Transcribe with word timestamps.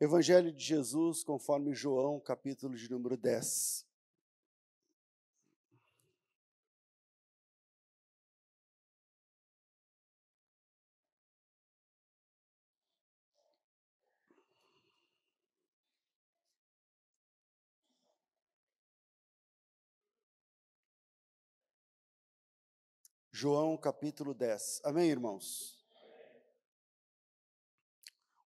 Evangelho 0.00 0.52
de 0.52 0.62
Jesus, 0.62 1.24
conforme 1.24 1.74
João, 1.74 2.20
capítulo 2.20 2.76
de 2.76 2.88
número 2.88 3.16
10. 3.16 3.84
João 23.32 23.76
capítulo 23.76 24.32
10. 24.32 24.80
Amém, 24.84 25.10
irmãos? 25.10 25.76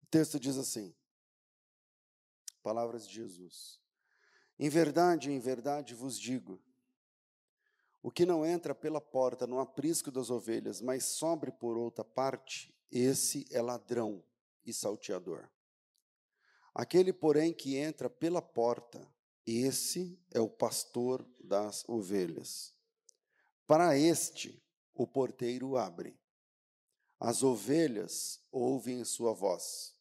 O 0.04 0.06
texto 0.08 0.38
diz 0.38 0.58
assim: 0.58 0.94
Palavras 2.68 3.08
de 3.08 3.16
Jesus. 3.16 3.80
Em 4.60 4.68
verdade, 4.68 5.32
em 5.32 5.40
verdade 5.40 5.96
vos 5.96 6.20
digo: 6.20 6.62
o 8.04 8.12
que 8.12 8.26
não 8.26 8.46
entra 8.46 8.76
pela 8.76 9.00
porta 9.00 9.48
no 9.48 9.58
aprisco 9.58 10.12
das 10.12 10.30
ovelhas, 10.30 10.82
mas 10.82 11.06
sobre 11.06 11.50
por 11.50 11.78
outra 11.78 12.04
parte, 12.04 12.76
esse 12.92 13.48
é 13.52 13.62
ladrão 13.62 14.22
e 14.66 14.74
salteador. 14.74 15.50
Aquele, 16.76 17.14
porém, 17.14 17.54
que 17.54 17.78
entra 17.78 18.10
pela 18.10 18.42
porta, 18.42 19.10
esse 19.46 20.20
é 20.30 20.42
o 20.42 20.50
pastor 20.50 21.26
das 21.40 21.88
ovelhas. 21.88 22.76
Para 23.66 23.98
este, 23.98 24.62
o 24.94 25.08
porteiro 25.08 25.78
abre. 25.78 26.20
As 27.18 27.44
ovelhas 27.44 28.42
ouvem 28.52 29.06
sua 29.06 29.34
voz. 29.34 29.97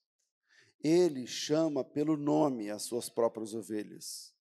Ele 0.87 1.27
chama 1.27 1.83
pelo 1.83 2.17
nome 2.17 2.71
as 2.71 2.83
suas 2.83 3.09
próprias 3.09 3.55
ovelhas. 3.55 4.33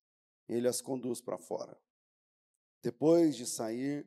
Ele 0.48 0.68
as 0.68 0.80
conduz 0.80 1.20
para 1.20 1.40
fora. 1.40 1.76
Depois 2.84 3.36
de 3.36 3.48
sair, 3.48 4.06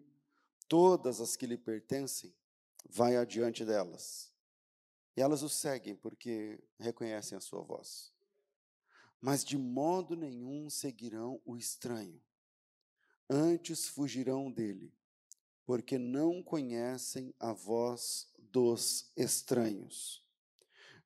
todas 0.69 1.21
as 1.21 1.35
que 1.35 1.47
lhe 1.47 1.57
pertencem, 1.57 2.33
vai 2.89 3.17
adiante 3.17 3.65
delas. 3.65 4.33
E 5.17 5.21
elas 5.21 5.43
o 5.43 5.49
seguem 5.49 5.97
porque 5.97 6.63
reconhecem 6.79 7.37
a 7.37 7.41
sua 7.41 7.61
voz. 7.61 8.13
Mas 9.21 9.45
de 9.45 9.59
modo 9.59 10.15
nenhum 10.15 10.71
seguirão 10.71 11.43
o 11.45 11.57
estranho. 11.57 12.23
Antes 13.29 13.89
fugirão 13.89 14.49
dele 14.49 14.95
porque 15.67 15.99
não 15.99 16.41
conhecem 16.41 17.35
a 17.41 17.53
voz 17.53 18.33
dos 18.39 19.11
estranhos. 19.17 20.25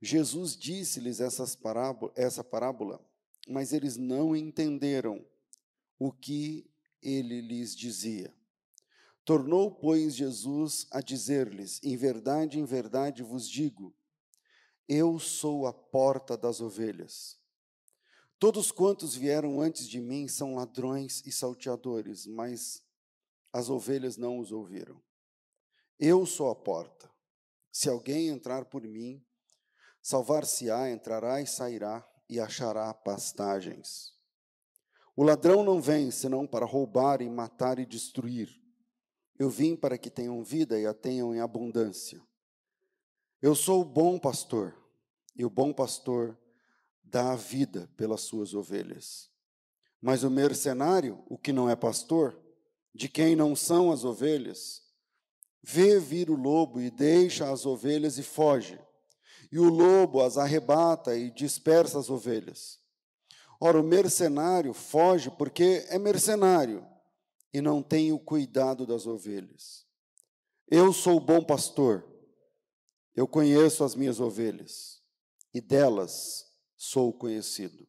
Jesus 0.04 0.56
disse-lhes 0.56 1.20
essa 1.20 2.42
parábola, 2.42 3.00
mas 3.46 3.72
eles 3.72 3.96
não 3.96 4.34
entenderam 4.34 5.24
o 5.96 6.10
que 6.10 6.68
ele 7.00 7.40
lhes 7.40 7.76
dizia. 7.76 8.34
Tornou, 9.24 9.70
pois, 9.70 10.16
Jesus 10.16 10.88
a 10.90 11.00
dizer-lhes: 11.00 11.80
Em 11.84 11.96
verdade, 11.96 12.58
em 12.58 12.64
verdade 12.64 13.22
vos 13.22 13.48
digo, 13.48 13.94
eu 14.88 15.20
sou 15.20 15.68
a 15.68 15.72
porta 15.72 16.36
das 16.36 16.60
ovelhas. 16.60 17.38
Todos 18.40 18.72
quantos 18.72 19.14
vieram 19.14 19.60
antes 19.60 19.88
de 19.88 20.00
mim 20.00 20.26
são 20.26 20.56
ladrões 20.56 21.22
e 21.24 21.30
salteadores, 21.30 22.26
mas 22.26 22.82
as 23.52 23.70
ovelhas 23.70 24.16
não 24.16 24.40
os 24.40 24.50
ouviram. 24.50 25.00
Eu 25.96 26.26
sou 26.26 26.50
a 26.50 26.56
porta. 26.56 27.08
Se 27.70 27.88
alguém 27.88 28.26
entrar 28.26 28.64
por 28.64 28.82
mim, 28.82 29.24
salvar-se-á, 30.02 30.90
entrará 30.90 31.40
e 31.40 31.46
sairá 31.46 32.06
e 32.28 32.40
achará 32.40 32.92
pastagens. 32.92 34.12
O 35.14 35.22
ladrão 35.22 35.62
não 35.62 35.80
vem 35.80 36.10
senão 36.10 36.46
para 36.46 36.66
roubar 36.66 37.22
e 37.22 37.30
matar 37.30 37.78
e 37.78 37.86
destruir. 37.86 38.60
Eu 39.38 39.48
vim 39.48 39.76
para 39.76 39.96
que 39.96 40.10
tenham 40.10 40.42
vida 40.42 40.78
e 40.78 40.86
a 40.86 40.92
tenham 40.92 41.34
em 41.34 41.40
abundância. 41.40 42.20
Eu 43.40 43.54
sou 43.54 43.82
o 43.82 43.84
bom 43.84 44.18
pastor, 44.18 44.74
e 45.36 45.44
o 45.44 45.50
bom 45.50 45.72
pastor 45.72 46.38
dá 47.02 47.32
a 47.32 47.36
vida 47.36 47.90
pelas 47.96 48.22
suas 48.22 48.54
ovelhas. 48.54 49.30
Mas 50.00 50.22
o 50.22 50.30
mercenário, 50.30 51.22
o 51.28 51.36
que 51.36 51.52
não 51.52 51.68
é 51.68 51.76
pastor, 51.76 52.40
de 52.94 53.08
quem 53.08 53.36
não 53.36 53.54
são 53.54 53.92
as 53.92 54.04
ovelhas, 54.04 54.82
vê 55.62 55.98
vir 55.98 56.30
o 56.30 56.34
lobo 56.34 56.80
e 56.80 56.90
deixa 56.90 57.50
as 57.50 57.66
ovelhas 57.66 58.18
e 58.18 58.22
foge. 58.22 58.78
E 59.52 59.58
o 59.58 59.68
lobo 59.68 60.22
as 60.22 60.38
arrebata 60.38 61.14
e 61.14 61.30
dispersa 61.30 61.98
as 61.98 62.08
ovelhas. 62.08 62.80
Ora, 63.60 63.78
o 63.78 63.84
mercenário 63.84 64.72
foge 64.72 65.30
porque 65.30 65.84
é 65.88 65.98
mercenário 65.98 66.84
e 67.52 67.60
não 67.60 67.82
tem 67.82 68.10
o 68.10 68.18
cuidado 68.18 68.86
das 68.86 69.06
ovelhas. 69.06 69.86
Eu 70.66 70.92
sou 70.92 71.18
o 71.18 71.20
bom 71.20 71.44
pastor, 71.44 72.04
eu 73.14 73.28
conheço 73.28 73.84
as 73.84 73.94
minhas 73.94 74.18
ovelhas 74.18 75.02
e 75.52 75.60
delas 75.60 76.46
sou 76.76 77.12
conhecido. 77.12 77.86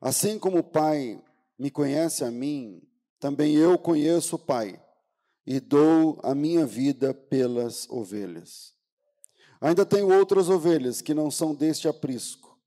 Assim 0.00 0.38
como 0.38 0.58
o 0.58 0.64
Pai 0.64 1.22
me 1.58 1.70
conhece 1.70 2.24
a 2.24 2.30
mim 2.30 2.88
também 3.22 3.54
eu 3.54 3.78
conheço 3.78 4.34
o 4.34 4.38
Pai 4.38 4.84
e 5.46 5.60
dou 5.60 6.18
a 6.24 6.34
minha 6.34 6.66
vida 6.66 7.14
pelas 7.14 7.88
ovelhas. 7.88 8.74
Ainda 9.62 9.86
tenho 9.86 10.12
outras 10.12 10.50
ovelhas 10.50 11.00
que 11.00 11.14
não 11.14 11.30
são 11.30 11.54
deste 11.54 11.88
aprisco. 11.88 12.60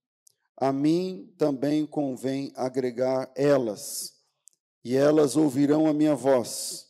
A 0.58 0.72
mim 0.72 1.32
também 1.38 1.86
convém 1.86 2.52
agregar 2.56 3.32
elas, 3.36 4.14
e 4.84 4.96
elas 4.96 5.36
ouvirão 5.36 5.86
a 5.86 5.94
minha 5.94 6.16
voz, 6.16 6.88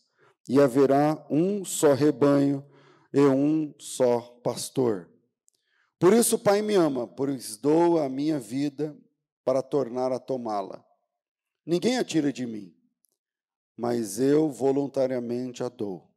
e 0.47 0.61
haverá 0.61 1.25
um 1.29 1.65
só 1.65 1.93
rebanho 1.93 2.63
e 3.11 3.19
um 3.19 3.73
só 3.79 4.21
pastor. 4.43 5.09
Por 5.99 6.13
isso 6.13 6.35
o 6.35 6.39
Pai 6.39 6.61
me 6.61 6.75
ama, 6.75 7.05
pois 7.05 7.57
dou 7.57 7.99
a 7.99 8.07
minha 8.07 8.39
vida 8.39 8.95
para 9.43 9.61
tornar 9.61 10.13
a 10.13 10.19
tomá-la. 10.19 10.85
Ninguém 11.65 11.97
a 11.97 12.03
tira 12.03 12.31
de 12.31 12.45
mim 12.45 12.75
mas 13.77 14.19
eu 14.19 14.49
voluntariamente 14.49 15.63
a 15.63 15.69
dou. 15.69 16.09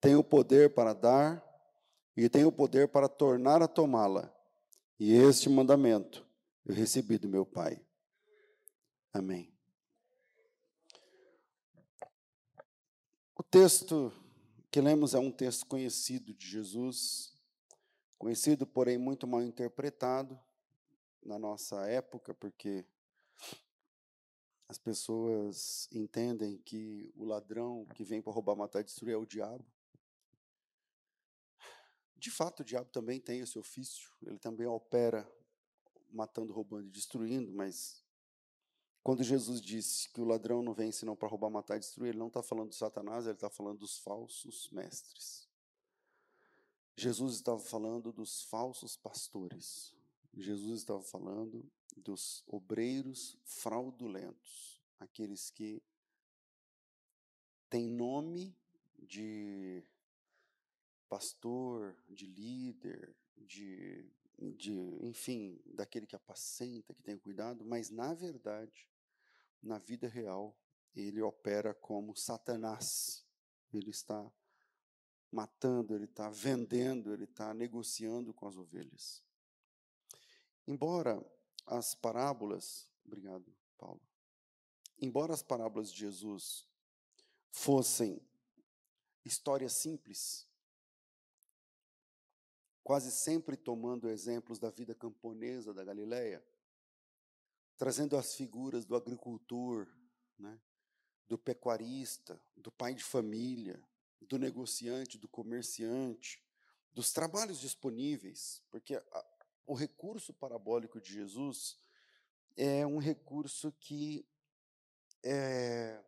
Tenho 0.00 0.22
poder 0.22 0.74
para 0.74 0.92
dar 0.92 1.42
e 2.16 2.28
tenho 2.28 2.52
poder 2.52 2.88
para 2.88 3.08
tornar 3.08 3.62
a 3.62 3.68
tomá-la. 3.68 4.32
E 4.98 5.12
este 5.12 5.48
mandamento 5.48 6.26
eu 6.64 6.74
recebi 6.74 7.18
do 7.18 7.28
meu 7.28 7.44
Pai. 7.44 7.84
Amém. 9.12 9.52
O 13.36 13.42
texto 13.42 14.12
que 14.70 14.80
lemos 14.80 15.14
é 15.14 15.18
um 15.18 15.30
texto 15.30 15.66
conhecido 15.66 16.32
de 16.32 16.48
Jesus, 16.48 17.32
conhecido, 18.16 18.66
porém 18.66 18.96
muito 18.96 19.26
mal 19.26 19.42
interpretado 19.42 20.38
na 21.22 21.38
nossa 21.38 21.86
época, 21.86 22.32
porque 22.34 22.84
as 24.68 24.78
pessoas 24.78 25.88
entendem 25.92 26.58
que 26.58 27.12
o 27.16 27.24
ladrão 27.24 27.86
que 27.94 28.04
vem 28.04 28.22
para 28.22 28.32
roubar, 28.32 28.56
matar 28.56 28.80
e 28.80 28.84
destruir 28.84 29.14
é 29.14 29.16
o 29.16 29.26
diabo. 29.26 29.64
De 32.24 32.30
fato, 32.30 32.60
o 32.60 32.64
diabo 32.64 32.88
também 32.90 33.20
tem 33.20 33.40
esse 33.40 33.58
ofício, 33.58 34.10
ele 34.22 34.38
também 34.38 34.66
opera 34.66 35.30
matando, 36.10 36.54
roubando 36.54 36.88
e 36.88 36.90
destruindo, 36.90 37.52
mas 37.52 38.02
quando 39.02 39.22
Jesus 39.22 39.60
disse 39.60 40.08
que 40.08 40.22
o 40.22 40.24
ladrão 40.24 40.62
não 40.62 40.72
vem 40.72 40.90
senão 40.90 41.14
para 41.14 41.28
roubar, 41.28 41.50
matar 41.50 41.76
e 41.76 41.80
destruir, 41.80 42.08
ele 42.08 42.18
não 42.18 42.28
está 42.28 42.42
falando 42.42 42.70
de 42.70 42.76
Satanás, 42.76 43.26
ele 43.26 43.34
está 43.34 43.50
falando 43.50 43.80
dos 43.80 43.98
falsos 43.98 44.70
mestres. 44.70 45.46
Jesus 46.96 47.34
estava 47.34 47.60
falando 47.60 48.10
dos 48.10 48.40
falsos 48.44 48.96
pastores. 48.96 49.94
Jesus 50.32 50.80
estava 50.80 51.02
falando 51.02 51.70
dos 51.94 52.42
obreiros 52.46 53.36
fraudulentos, 53.44 54.80
aqueles 54.98 55.50
que 55.50 55.82
têm 57.68 57.90
nome 57.90 58.56
de 58.98 59.84
pastor, 61.14 61.96
de 62.08 62.26
líder, 62.26 63.14
de, 63.36 64.04
de, 64.36 64.72
enfim, 65.00 65.62
daquele 65.64 66.08
que 66.08 66.16
apacenta, 66.16 66.92
que 66.92 67.04
tem 67.04 67.16
cuidado, 67.16 67.64
mas 67.64 67.88
na 67.88 68.12
verdade, 68.12 68.90
na 69.62 69.78
vida 69.78 70.08
real, 70.08 70.58
ele 70.92 71.22
opera 71.22 71.72
como 71.72 72.16
Satanás. 72.16 73.24
Ele 73.72 73.90
está 73.90 74.28
matando, 75.30 75.94
ele 75.94 76.06
está 76.06 76.28
vendendo, 76.28 77.12
ele 77.12 77.24
está 77.24 77.54
negociando 77.54 78.34
com 78.34 78.48
as 78.48 78.56
ovelhas. 78.56 79.22
Embora 80.66 81.24
as 81.64 81.94
parábolas, 81.94 82.88
obrigado, 83.06 83.54
Paulo. 83.78 84.02
Embora 85.00 85.32
as 85.32 85.44
parábolas 85.44 85.92
de 85.92 86.00
Jesus 86.00 86.68
fossem 87.52 88.20
histórias 89.24 89.74
simples, 89.74 90.48
quase 92.84 93.10
sempre 93.10 93.56
tomando 93.56 94.10
exemplos 94.10 94.58
da 94.58 94.70
vida 94.70 94.94
camponesa 94.94 95.72
da 95.72 95.82
Galileia, 95.82 96.44
trazendo 97.78 98.14
as 98.14 98.34
figuras 98.34 98.84
do 98.84 98.94
agricultor, 98.94 99.88
né, 100.38 100.60
do 101.26 101.38
pecuarista, 101.38 102.38
do 102.54 102.70
pai 102.70 102.94
de 102.94 103.02
família, 103.02 103.82
do 104.20 104.38
negociante, 104.38 105.16
do 105.16 105.26
comerciante, 105.26 106.44
dos 106.92 107.10
trabalhos 107.10 107.58
disponíveis, 107.58 108.62
porque 108.70 108.94
a, 108.94 109.26
o 109.66 109.74
recurso 109.74 110.34
parabólico 110.34 111.00
de 111.00 111.14
Jesus 111.14 111.80
é 112.54 112.86
um 112.86 112.98
recurso 112.98 113.72
que 113.80 114.28
é, 115.22 116.04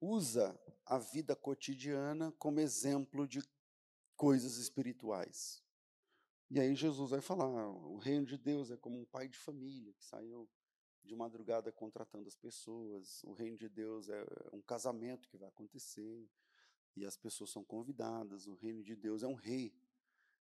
usa 0.00 0.58
a 0.86 0.98
vida 0.98 1.36
cotidiana 1.36 2.32
como 2.38 2.60
exemplo 2.60 3.28
de 3.28 3.42
coisas 4.22 4.56
espirituais. 4.56 5.60
E 6.48 6.60
aí 6.60 6.76
Jesus 6.76 7.10
vai 7.10 7.20
falar: 7.20 7.68
o 7.68 7.96
reino 7.96 8.24
de 8.24 8.38
Deus 8.38 8.70
é 8.70 8.76
como 8.76 9.00
um 9.00 9.04
pai 9.04 9.26
de 9.26 9.36
família 9.36 9.92
que 9.94 10.04
saiu 10.04 10.48
de 11.02 11.16
madrugada 11.16 11.72
contratando 11.72 12.28
as 12.28 12.36
pessoas. 12.36 13.24
O 13.24 13.32
reino 13.32 13.56
de 13.56 13.68
Deus 13.68 14.08
é 14.08 14.24
um 14.52 14.60
casamento 14.60 15.28
que 15.28 15.36
vai 15.36 15.48
acontecer 15.48 16.30
e 16.94 17.04
as 17.04 17.16
pessoas 17.16 17.50
são 17.50 17.64
convidadas. 17.64 18.46
O 18.46 18.54
reino 18.54 18.84
de 18.84 18.94
Deus 18.94 19.24
é 19.24 19.26
um 19.26 19.34
rei 19.34 19.74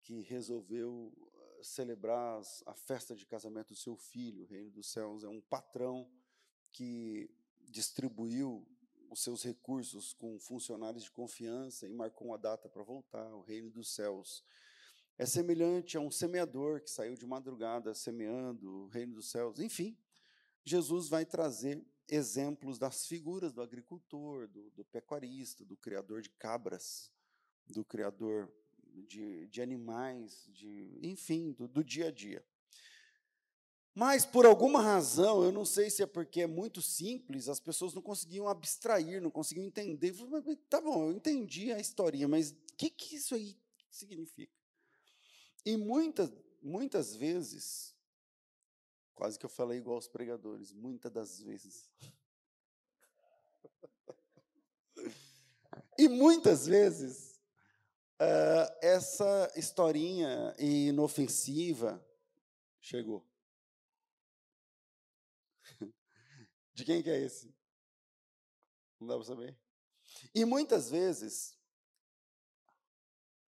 que 0.00 0.22
resolveu 0.22 1.12
eh, 1.58 1.62
celebrar 1.62 2.40
a 2.64 2.74
festa 2.74 3.14
de 3.14 3.26
casamento 3.26 3.74
do 3.74 3.76
seu 3.76 3.96
filho. 3.96 4.44
O 4.44 4.46
reino 4.46 4.70
dos 4.70 4.90
céus 4.90 5.24
é 5.24 5.28
um 5.28 5.42
patrão 5.42 6.10
que 6.72 7.28
distribuiu 7.68 8.66
os 9.10 9.22
seus 9.22 9.42
recursos 9.42 10.12
com 10.12 10.38
funcionários 10.38 11.04
de 11.04 11.10
confiança 11.10 11.86
e 11.86 11.92
marcou 11.92 12.28
uma 12.28 12.38
data 12.38 12.68
para 12.68 12.82
voltar. 12.82 13.34
O 13.34 13.40
reino 13.40 13.70
dos 13.70 13.94
céus 13.94 14.44
é 15.16 15.26
semelhante 15.26 15.96
a 15.96 16.00
um 16.00 16.10
semeador 16.10 16.80
que 16.80 16.90
saiu 16.90 17.14
de 17.14 17.26
madrugada 17.26 17.94
semeando 17.94 18.84
o 18.84 18.88
reino 18.88 19.14
dos 19.14 19.30
céus. 19.30 19.58
Enfim, 19.58 19.96
Jesus 20.64 21.08
vai 21.08 21.26
trazer 21.26 21.84
exemplos 22.08 22.78
das 22.78 23.06
figuras 23.06 23.52
do 23.52 23.60
agricultor, 23.60 24.48
do, 24.48 24.70
do 24.70 24.84
pecuarista, 24.84 25.64
do 25.64 25.76
criador 25.76 26.22
de 26.22 26.30
cabras, 26.30 27.12
do 27.66 27.84
criador 27.84 28.52
de, 29.06 29.46
de 29.48 29.60
animais, 29.60 30.48
de, 30.52 30.98
enfim, 31.02 31.52
do, 31.52 31.68
do 31.68 31.84
dia 31.84 32.08
a 32.08 32.10
dia. 32.10 32.44
Mas, 33.98 34.24
por 34.24 34.46
alguma 34.46 34.80
razão, 34.80 35.42
eu 35.42 35.50
não 35.50 35.64
sei 35.64 35.90
se 35.90 36.04
é 36.04 36.06
porque 36.06 36.42
é 36.42 36.46
muito 36.46 36.80
simples, 36.80 37.48
as 37.48 37.58
pessoas 37.58 37.92
não 37.92 38.00
conseguiam 38.00 38.46
abstrair, 38.46 39.20
não 39.20 39.30
conseguiam 39.30 39.66
entender. 39.66 40.14
Tá 40.70 40.80
bom, 40.80 41.08
eu 41.08 41.12
entendi 41.12 41.72
a 41.72 41.80
historinha, 41.80 42.28
mas 42.28 42.52
o 42.52 42.56
que, 42.76 42.90
que 42.90 43.16
isso 43.16 43.34
aí 43.34 43.58
significa? 43.90 44.52
E 45.66 45.76
muitas, 45.76 46.32
muitas 46.62 47.16
vezes, 47.16 47.98
Quase 49.18 49.36
que 49.36 49.44
eu 49.44 49.50
falei 49.50 49.78
igual 49.78 49.96
aos 49.96 50.06
pregadores, 50.06 50.72
muitas 50.72 51.10
das 51.10 51.40
vezes. 51.40 51.90
e 55.98 56.08
muitas 56.08 56.68
vezes, 56.68 57.40
uh, 58.22 58.78
essa 58.80 59.52
historinha 59.56 60.54
inofensiva 60.56 62.00
chegou. 62.80 63.27
De 66.78 66.84
quem 66.84 67.02
que 67.02 67.10
é 67.10 67.18
esse? 67.18 67.52
Não 69.00 69.08
dá 69.08 69.16
para 69.16 69.24
saber. 69.24 69.58
E 70.32 70.44
muitas 70.44 70.88
vezes, 70.88 71.58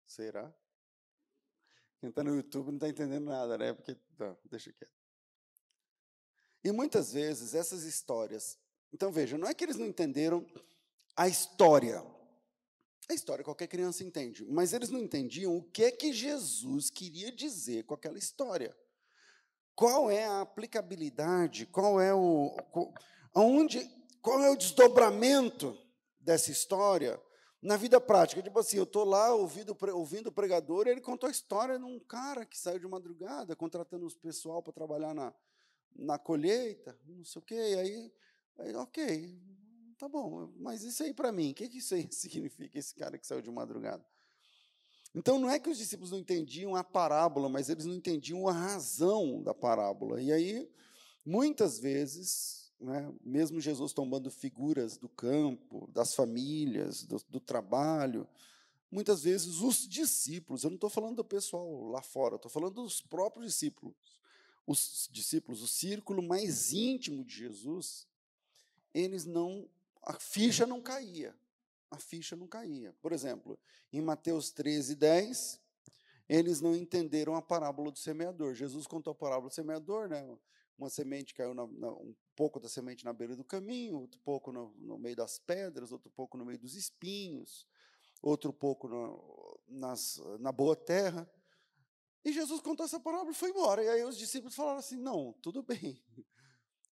será? 0.07 0.51
Quem 1.99 2.09
está 2.09 2.23
no 2.23 2.35
YouTube 2.35 2.69
não 2.69 2.77
está 2.77 2.89
entendendo 2.89 3.25
nada, 3.25 3.59
né? 3.59 3.73
Porque, 3.73 3.93
tá, 4.17 4.35
deixa 4.45 4.73
quieto. 4.73 4.91
E 6.63 6.71
muitas 6.71 7.13
vezes 7.13 7.53
essas 7.53 7.83
histórias. 7.83 8.57
Então 8.91 9.11
veja, 9.11 9.37
não 9.37 9.47
é 9.47 9.53
que 9.53 9.63
eles 9.63 9.77
não 9.77 9.85
entenderam 9.85 10.43
a 11.15 11.27
história. 11.27 12.03
A 13.07 13.13
história 13.13 13.45
qualquer 13.45 13.67
criança 13.67 14.03
entende, 14.03 14.43
mas 14.45 14.73
eles 14.73 14.89
não 14.89 14.99
entendiam 14.99 15.55
o 15.55 15.61
que 15.61 15.83
é 15.83 15.91
que 15.91 16.11
Jesus 16.11 16.89
queria 16.89 17.31
dizer 17.31 17.83
com 17.83 17.93
aquela 17.93 18.17
história. 18.17 18.75
Qual 19.81 20.11
é 20.11 20.27
a 20.27 20.41
aplicabilidade? 20.41 21.65
Qual 21.65 21.99
é 21.99 22.13
o 22.13 22.55
aonde 23.33 23.79
qual 24.21 24.39
é 24.43 24.51
o 24.51 24.55
desdobramento 24.55 25.75
dessa 26.19 26.51
história 26.51 27.19
na 27.59 27.77
vida 27.77 27.99
prática? 27.99 28.43
Tipo 28.43 28.59
assim, 28.59 28.77
eu 28.77 28.83
estou 28.83 29.03
lá 29.03 29.33
ouvindo, 29.33 29.75
ouvindo 29.95 30.27
o 30.27 30.31
pregador, 30.31 30.85
e 30.85 30.91
ele 30.91 31.01
contou 31.01 31.27
a 31.27 31.31
história 31.31 31.79
de 31.79 31.83
um 31.83 31.99
cara 31.99 32.45
que 32.45 32.59
saiu 32.59 32.77
de 32.77 32.87
madrugada 32.87 33.55
contratando 33.55 34.05
os 34.05 34.13
pessoal 34.13 34.61
para 34.61 34.71
trabalhar 34.71 35.15
na, 35.15 35.33
na 35.95 36.19
colheita, 36.19 36.95
não 37.07 37.25
sei 37.25 37.41
o 37.41 37.43
quê, 37.43 37.55
e 37.55 37.75
aí, 37.79 38.13
aí 38.59 38.75
ok, 38.75 39.35
tá 39.97 40.07
bom, 40.07 40.53
mas 40.57 40.83
isso 40.83 41.01
aí 41.01 41.11
para 41.11 41.31
mim, 41.31 41.53
o 41.53 41.55
que, 41.55 41.67
que 41.67 41.79
isso 41.79 41.95
aí 41.95 42.07
significa, 42.13 42.77
esse 42.77 42.93
cara 42.93 43.17
que 43.17 43.25
saiu 43.25 43.41
de 43.41 43.49
madrugada? 43.49 44.05
Então, 45.13 45.37
não 45.37 45.49
é 45.49 45.59
que 45.59 45.69
os 45.69 45.77
discípulos 45.77 46.11
não 46.11 46.19
entendiam 46.19 46.75
a 46.75 46.83
parábola, 46.83 47.49
mas 47.49 47.69
eles 47.69 47.85
não 47.85 47.93
entendiam 47.93 48.47
a 48.47 48.53
razão 48.53 49.43
da 49.43 49.53
parábola. 49.53 50.21
E 50.21 50.31
aí, 50.31 50.69
muitas 51.25 51.79
vezes, 51.79 52.71
né, 52.79 53.13
mesmo 53.23 53.59
Jesus 53.59 53.91
tomando 53.91 54.31
figuras 54.31 54.97
do 54.97 55.09
campo, 55.09 55.89
das 55.91 56.15
famílias, 56.15 57.03
do, 57.03 57.21
do 57.29 57.39
trabalho, 57.39 58.27
muitas 58.89 59.23
vezes 59.23 59.61
os 59.61 59.87
discípulos, 59.87 60.63
eu 60.63 60.69
não 60.69 60.75
estou 60.75 60.89
falando 60.89 61.17
do 61.17 61.25
pessoal 61.25 61.89
lá 61.89 62.01
fora, 62.01 62.35
estou 62.35 62.49
falando 62.49 62.75
dos 62.75 63.01
próprios 63.01 63.47
discípulos, 63.47 63.93
os 64.65 65.09
discípulos, 65.11 65.61
o 65.61 65.67
círculo 65.67 66.23
mais 66.23 66.71
íntimo 66.71 67.23
de 67.23 67.35
Jesus, 67.35 68.07
eles 68.93 69.25
não, 69.25 69.67
a 70.03 70.13
ficha 70.13 70.65
não 70.65 70.81
caía. 70.81 71.35
A 71.91 71.99
ficha 71.99 72.35
não 72.35 72.47
caía. 72.47 72.95
Por 73.01 73.11
exemplo, 73.11 73.59
em 73.91 74.01
Mateus 74.01 74.49
13, 74.51 74.95
10, 74.95 75.61
eles 76.27 76.61
não 76.61 76.73
entenderam 76.73 77.35
a 77.35 77.41
parábola 77.41 77.91
do 77.91 77.99
semeador. 77.99 78.53
Jesus 78.53 78.87
contou 78.87 79.11
a 79.11 79.15
parábola 79.15 79.49
do 79.49 79.53
semeador, 79.53 80.07
né? 80.07 80.25
Uma 80.77 80.89
semente 80.89 81.33
caiu, 81.33 81.53
na, 81.53 81.67
na, 81.67 81.91
um 81.91 82.15
pouco 82.35 82.59
da 82.59 82.69
semente 82.69 83.03
na 83.03 83.11
beira 83.11 83.35
do 83.35 83.43
caminho, 83.43 83.99
outro 83.99 84.19
pouco 84.21 84.51
no, 84.51 84.73
no, 84.77 84.97
meio 84.97 85.15
das 85.15 85.37
pedras, 85.37 85.91
outro 85.91 86.09
pouco 86.09 86.37
no 86.37 86.45
meio 86.45 86.57
dos 86.57 86.73
espinhos, 86.73 87.67
outro 88.21 88.53
pouco 88.53 88.87
no, 88.87 89.59
nas, 89.67 90.21
na 90.39 90.51
boa 90.51 90.75
terra. 90.75 91.29
E 92.23 92.31
Jesus 92.31 92.61
contou 92.61 92.85
essa 92.85 92.99
parábola 92.99 93.31
e 93.31 93.35
foi 93.35 93.49
embora. 93.49 93.83
E 93.83 93.89
aí 93.89 94.03
os 94.03 94.17
discípulos 94.17 94.55
falaram 94.55 94.79
assim: 94.79 94.95
não, 94.97 95.33
tudo 95.41 95.61
bem. 95.61 96.01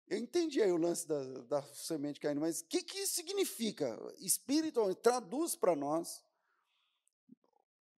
Eu 0.08 0.18
entendi 0.18 0.62
aí 0.62 0.72
o 0.72 0.78
lance 0.78 1.06
da, 1.06 1.22
da 1.42 1.62
semente 1.62 2.18
caindo, 2.18 2.40
mas 2.40 2.60
o 2.60 2.64
que, 2.64 2.82
que 2.82 2.98
isso 2.98 3.14
significa? 3.14 3.98
Espiritualmente, 4.18 5.00
traduz 5.00 5.54
para 5.54 5.76
nós. 5.76 6.24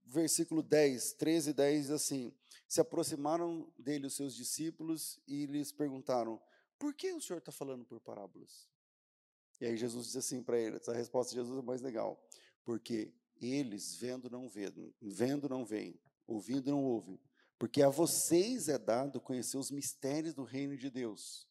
Versículo 0.05 0.61
10, 0.61 1.13
13 1.13 1.51
e 1.51 1.53
10 1.53 1.83
diz 1.83 1.91
assim: 1.93 2.35
Se 2.67 2.81
aproximaram 2.81 3.73
dele 3.79 4.09
os 4.09 4.17
seus 4.17 4.35
discípulos 4.35 5.21
e 5.27 5.47
lhes 5.47 5.71
perguntaram: 5.71 6.43
Por 6.79 6.95
que 6.95 7.13
o 7.13 7.21
senhor 7.21 7.39
está 7.39 7.53
falando 7.53 7.85
por 7.85 8.01
parábolas? 8.01 8.69
E 9.61 9.67
aí 9.67 9.77
Jesus 9.77 10.07
diz 10.07 10.17
assim 10.17 10.43
para 10.43 10.59
eles: 10.59 10.89
a 10.89 10.93
resposta 10.93 11.31
de 11.31 11.41
Jesus 11.41 11.59
é 11.59 11.63
mais 11.63 11.81
legal. 11.81 12.21
Porque 12.65 13.13
eles, 13.41 13.95
vendo, 13.95 14.29
não 14.29 14.49
vendo, 14.49 14.93
vendo, 15.01 15.49
não 15.49 15.65
veem, 15.65 15.99
ouvindo 16.27 16.71
não 16.71 16.85
ouvem, 16.85 17.21
porque 17.59 17.83
a 17.83 17.89
vocês 17.89 18.69
é 18.69 18.79
dado 18.79 19.21
conhecer 19.21 19.57
os 19.57 19.71
mistérios 19.71 20.35
do 20.35 20.45
reino 20.45 20.77
de 20.77 20.91
Deus, 20.91 21.49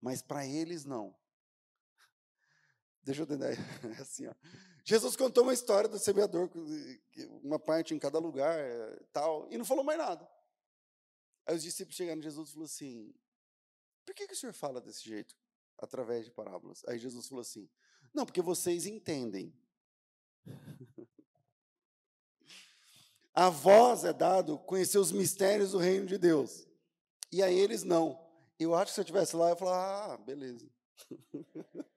mas 0.00 0.22
para 0.22 0.46
eles 0.46 0.84
não. 0.84 1.14
Deixa 3.02 3.22
eu 3.22 3.24
entender, 3.24 3.56
é 3.56 3.58
assim, 4.00 4.26
ó. 4.26 4.34
Jesus 4.84 5.16
contou 5.16 5.42
uma 5.42 5.54
história 5.54 5.88
do 5.88 5.98
semeador, 5.98 6.50
uma 7.42 7.58
parte 7.58 7.94
em 7.94 7.98
cada 7.98 8.18
lugar, 8.18 8.58
eh, 8.58 9.02
tal, 9.12 9.46
e 9.50 9.58
não 9.58 9.64
falou 9.64 9.84
mais 9.84 9.98
nada. 9.98 10.28
Aí 11.46 11.54
os 11.54 11.62
discípulos 11.62 11.96
chegaram 11.96 12.18
em 12.18 12.22
Jesus 12.22 12.48
e 12.48 12.52
falaram 12.52 12.66
assim: 12.66 13.14
por 14.04 14.14
que, 14.14 14.26
que 14.26 14.34
o 14.34 14.36
senhor 14.36 14.52
fala 14.52 14.80
desse 14.80 15.04
jeito, 15.04 15.36
através 15.78 16.24
de 16.24 16.30
parábolas? 16.30 16.82
Aí 16.86 16.98
Jesus 16.98 17.28
falou 17.28 17.42
assim: 17.42 17.68
não, 18.12 18.26
porque 18.26 18.42
vocês 18.42 18.86
entendem. 18.86 19.54
A 23.32 23.48
vós 23.48 24.04
é 24.04 24.12
dado 24.12 24.58
conhecer 24.58 24.98
os 24.98 25.12
mistérios 25.12 25.70
do 25.70 25.78
reino 25.78 26.04
de 26.04 26.18
Deus. 26.18 26.66
E 27.32 27.42
a 27.42 27.50
eles 27.50 27.84
não. 27.84 28.29
Eu 28.60 28.74
acho 28.74 28.90
que 28.90 28.94
se 28.94 29.00
eu 29.00 29.04
estivesse 29.04 29.34
lá, 29.34 29.46
eu 29.46 29.50
ia 29.50 29.56
falar, 29.56 30.12
ah, 30.12 30.18
beleza. 30.18 30.70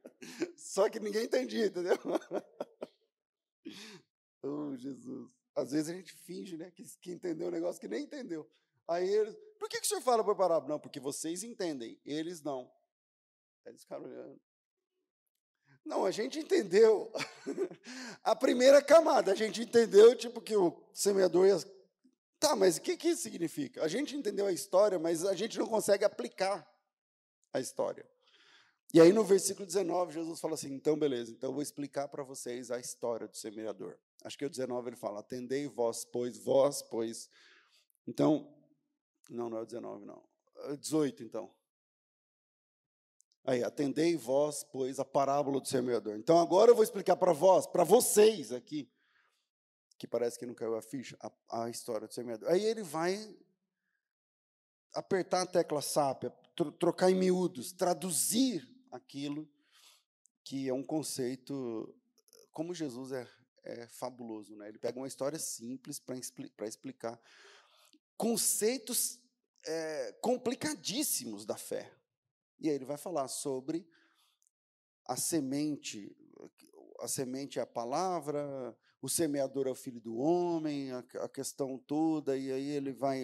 Só 0.56 0.90
que 0.90 0.98
ninguém 0.98 1.26
entendia, 1.26 1.66
entendeu? 1.66 1.98
oh, 4.42 4.74
Jesus. 4.78 5.36
Às 5.54 5.72
vezes 5.72 5.90
a 5.90 5.94
gente 5.94 6.14
finge, 6.14 6.56
né, 6.56 6.72
que, 6.72 6.84
que 7.02 7.12
entendeu 7.12 7.50
um 7.50 7.52
negócio 7.52 7.82
que 7.82 7.88
nem 7.90 8.06
entendeu. 8.06 8.50
Aí 8.88 9.08
eles, 9.08 9.36
por 9.60 9.68
que, 9.68 9.82
que 9.82 9.86
o 9.86 9.90
senhor 9.90 10.02
fala 10.02 10.24
por 10.24 10.38
parábola? 10.38 10.70
Não, 10.70 10.80
porque 10.80 11.02
vocês 11.02 11.44
entendem, 11.44 12.00
eles 12.06 12.42
não. 12.42 12.72
Eles 13.66 13.82
ficaram 13.82 14.06
olhando. 14.06 14.40
Não, 15.86 16.06
a 16.06 16.12
gente 16.12 16.40
entendeu 16.40 17.12
a 18.24 18.34
primeira 18.34 18.82
camada. 18.82 19.34
A 19.34 19.36
gente 19.36 19.62
entendeu, 19.62 20.16
tipo, 20.16 20.40
que 20.40 20.56
o 20.56 20.82
semeador 20.94 21.46
ia. 21.46 21.58
Tá, 22.44 22.58
mas 22.58 22.76
o 22.76 22.82
que, 22.82 22.98
que 22.98 23.08
isso 23.08 23.22
significa? 23.22 23.82
A 23.82 23.88
gente 23.88 24.18
entendeu 24.18 24.46
a 24.46 24.52
história, 24.52 25.00
mas 25.00 25.24
a 25.24 25.34
gente 25.34 25.58
não 25.58 25.66
consegue 25.66 26.04
aplicar 26.04 26.70
a 27.54 27.60
história. 27.62 28.06
E 28.94 29.00
aí, 29.00 29.14
no 29.14 29.24
versículo 29.24 29.66
19, 29.66 30.12
Jesus 30.12 30.42
fala 30.42 30.56
assim: 30.56 30.74
então, 30.74 31.00
beleza, 31.00 31.32
então 31.32 31.52
eu 31.52 31.54
vou 31.54 31.64
explicar 31.64 32.10
para 32.10 32.22
vocês 32.22 32.70
a 32.70 32.78
história 32.78 33.30
do 33.30 33.38
semeador. 33.38 33.98
Acho 34.26 34.38
que 34.38 34.44
o 34.44 34.50
19 34.50 34.90
ele 34.90 34.98
fala: 34.98 35.22
atendei 35.22 35.70
vós, 35.70 36.04
pois, 36.04 36.38
vós, 36.38 36.82
pois. 36.82 37.30
Então, 38.06 38.54
não, 39.30 39.50
não 39.50 39.60
é 39.60 39.62
o 39.62 39.66
19, 39.66 40.06
não. 40.06 40.22
É 40.66 40.76
18, 40.76 41.24
então. 41.24 41.50
Aí, 43.46 43.64
atendei 43.64 44.18
vós, 44.18 44.66
pois, 44.66 45.00
a 45.00 45.06
parábola 45.06 45.62
do 45.62 45.68
semeador. 45.68 46.18
Então, 46.18 46.38
agora 46.40 46.72
eu 46.72 46.76
vou 46.76 46.84
explicar 46.84 47.16
para 47.16 47.32
vós, 47.32 47.66
para 47.66 47.86
vocês 47.86 48.52
aqui, 48.52 48.92
que 50.04 50.08
parece 50.08 50.38
que 50.38 50.46
não 50.46 50.54
caiu 50.54 50.76
a 50.76 50.82
ficha, 50.82 51.18
a, 51.22 51.64
a 51.64 51.70
história 51.70 52.06
do 52.06 52.14
semeador. 52.14 52.52
Aí 52.52 52.62
ele 52.62 52.84
vai 52.84 53.18
apertar 54.94 55.44
a 55.44 55.46
tecla 55.46 55.82
SAP, 55.82 56.26
trocar 56.78 57.10
em 57.10 57.16
miúdos, 57.16 57.72
traduzir 57.72 58.70
aquilo 58.92 59.50
que 60.44 60.68
é 60.68 60.74
um 60.74 60.84
conceito, 60.84 61.96
como 62.52 62.74
Jesus 62.74 63.14
é, 63.14 63.26
é 63.64 63.88
fabuloso, 63.88 64.58
né? 64.58 64.68
Ele 64.68 64.78
pega 64.78 65.00
uma 65.00 65.08
história 65.08 65.40
simples 65.40 66.00
para 66.00 66.18
expli 66.18 66.52
explicar 66.64 67.18
conceitos 68.18 69.22
é, 69.66 70.12
complicadíssimos 70.22 71.46
da 71.46 71.56
fé. 71.56 71.90
E 72.60 72.68
aí 72.68 72.76
ele 72.76 72.84
vai 72.84 72.98
falar 72.98 73.30
sobre 73.30 73.88
a 75.06 75.16
semente, 75.16 76.14
a 77.04 77.08
semente 77.08 77.60
é 77.60 77.62
a 77.62 77.68
palavra, 77.68 78.76
o 79.02 79.10
semeador 79.10 79.68
é 79.68 79.70
o 79.72 79.76
filho 79.76 80.00
do 80.00 80.18
homem, 80.18 80.92
a, 80.92 81.00
a 81.20 81.30
questão 81.30 81.78
toda, 81.78 82.38
e 82.38 82.52
aí 82.52 82.70
ele 82.70 82.94
vai, 82.94 83.24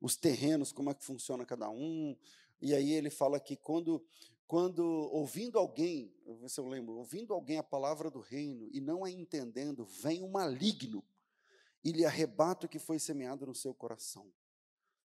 os 0.00 0.16
terrenos, 0.16 0.72
como 0.72 0.90
é 0.90 0.94
que 0.94 1.04
funciona 1.04 1.46
cada 1.46 1.70
um, 1.70 2.16
e 2.60 2.74
aí 2.74 2.92
ele 2.92 3.10
fala 3.10 3.38
que 3.38 3.56
quando, 3.56 4.04
quando 4.46 4.84
ouvindo 5.12 5.58
alguém, 5.58 6.12
se 6.48 6.60
eu 6.60 6.66
lembro, 6.66 6.94
ouvindo 6.94 7.32
alguém 7.32 7.58
a 7.58 7.62
palavra 7.62 8.10
do 8.10 8.20
reino 8.20 8.68
e 8.72 8.80
não 8.80 9.04
a 9.04 9.10
entendendo, 9.10 9.84
vem 9.84 10.22
o 10.22 10.28
maligno 10.28 11.04
e 11.84 11.92
lhe 11.92 12.04
arrebata 12.04 12.66
o 12.66 12.68
que 12.68 12.78
foi 12.78 12.98
semeado 12.98 13.46
no 13.46 13.54
seu 13.54 13.72
coração. 13.72 14.32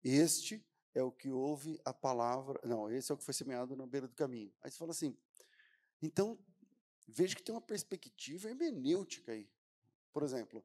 Este 0.03 0.65
é 0.93 1.03
o 1.03 1.11
que 1.11 1.29
ouve 1.29 1.79
a 1.85 1.93
palavra. 1.93 2.59
Não, 2.63 2.89
esse 2.89 3.11
é 3.11 3.15
o 3.15 3.17
que 3.17 3.23
foi 3.23 3.33
semeado 3.33 3.75
na 3.75 3.85
beira 3.85 4.07
do 4.07 4.15
caminho. 4.15 4.51
Aí 4.61 4.71
você 4.71 4.77
fala 4.77 4.91
assim, 4.91 5.15
então, 6.01 6.37
veja 7.11 7.35
que 7.35 7.43
tem 7.43 7.53
uma 7.53 7.61
perspectiva 7.61 8.49
hermenêutica 8.49 9.33
aí. 9.33 9.49
Por 10.11 10.23
exemplo, 10.23 10.63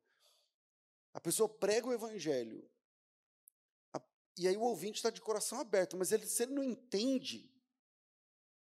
a 1.12 1.20
pessoa 1.20 1.48
prega 1.48 1.88
o 1.88 1.92
evangelho, 1.92 2.68
a, 3.92 4.00
e 4.36 4.46
aí 4.48 4.56
o 4.56 4.62
ouvinte 4.62 4.96
está 4.96 5.10
de 5.10 5.20
coração 5.20 5.60
aberto, 5.60 5.96
mas 5.96 6.12
ele, 6.12 6.26
se 6.26 6.42
ele 6.42 6.54
não 6.54 6.62
entende, 6.62 7.50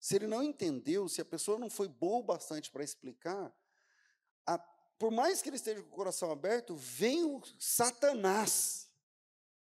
se 0.01 0.17
ele 0.17 0.27
não 0.27 0.43
entendeu, 0.43 1.09
se 1.09 1.21
a 1.21 1.25
pessoa 1.25 1.59
não 1.59 1.69
foi 1.69 1.89
boa 1.89 2.19
o 2.19 2.23
bastante 2.23 2.71
para 2.71 2.85
explicar, 2.85 3.53
a, 4.47 4.59
por 4.59 5.11
mais 5.11 5.43
que 5.43 5.49
ele 5.49 5.57
esteja 5.57 5.83
com 5.83 5.89
o 5.89 5.93
coração 5.93 6.31
aberto, 6.31 6.75
vem 6.75 7.25
o 7.25 7.43
Satanás 7.59 8.91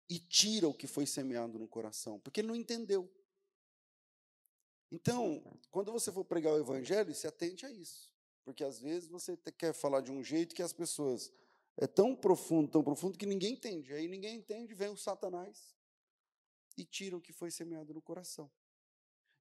e 0.10 0.20
tira 0.20 0.68
o 0.68 0.74
que 0.74 0.88
foi 0.88 1.06
semeado 1.06 1.58
no 1.58 1.68
coração, 1.68 2.20
porque 2.20 2.42
ele 2.42 2.48
não 2.48 2.56
entendeu. 2.56 3.12
Então, 4.92 5.44
quando 5.72 5.92
você 5.92 6.12
for 6.12 6.24
pregar 6.24 6.54
o 6.54 6.60
evangelho, 6.60 7.14
se 7.14 7.28
atente 7.28 7.66
a 7.66 7.72
isso, 7.72 8.14
porque 8.44 8.64
às 8.64 8.80
vezes 8.80 9.10
você 9.10 9.36
quer 9.58 9.74
falar 9.74 10.02
de 10.02 10.12
um 10.12 10.24
jeito 10.24 10.56
que 10.56 10.62
as 10.62 10.72
pessoas 10.72 11.32
é 11.78 11.88
tão 11.88 12.16
profundo, 12.16 12.70
tão 12.72 12.84
profundo 12.84 13.18
que 13.18 13.26
ninguém 13.26 13.54
entende. 13.54 13.94
Aí 13.94 14.08
ninguém 14.08 14.38
entende, 14.38 14.74
vem 14.74 14.90
o 14.90 14.98
Satanás 14.98 15.76
e 16.78 16.86
tira 16.86 17.18
o 17.18 17.22
que 17.22 17.34
foi 17.34 17.52
semeado 17.52 17.94
no 17.94 18.02
coração. 18.02 18.50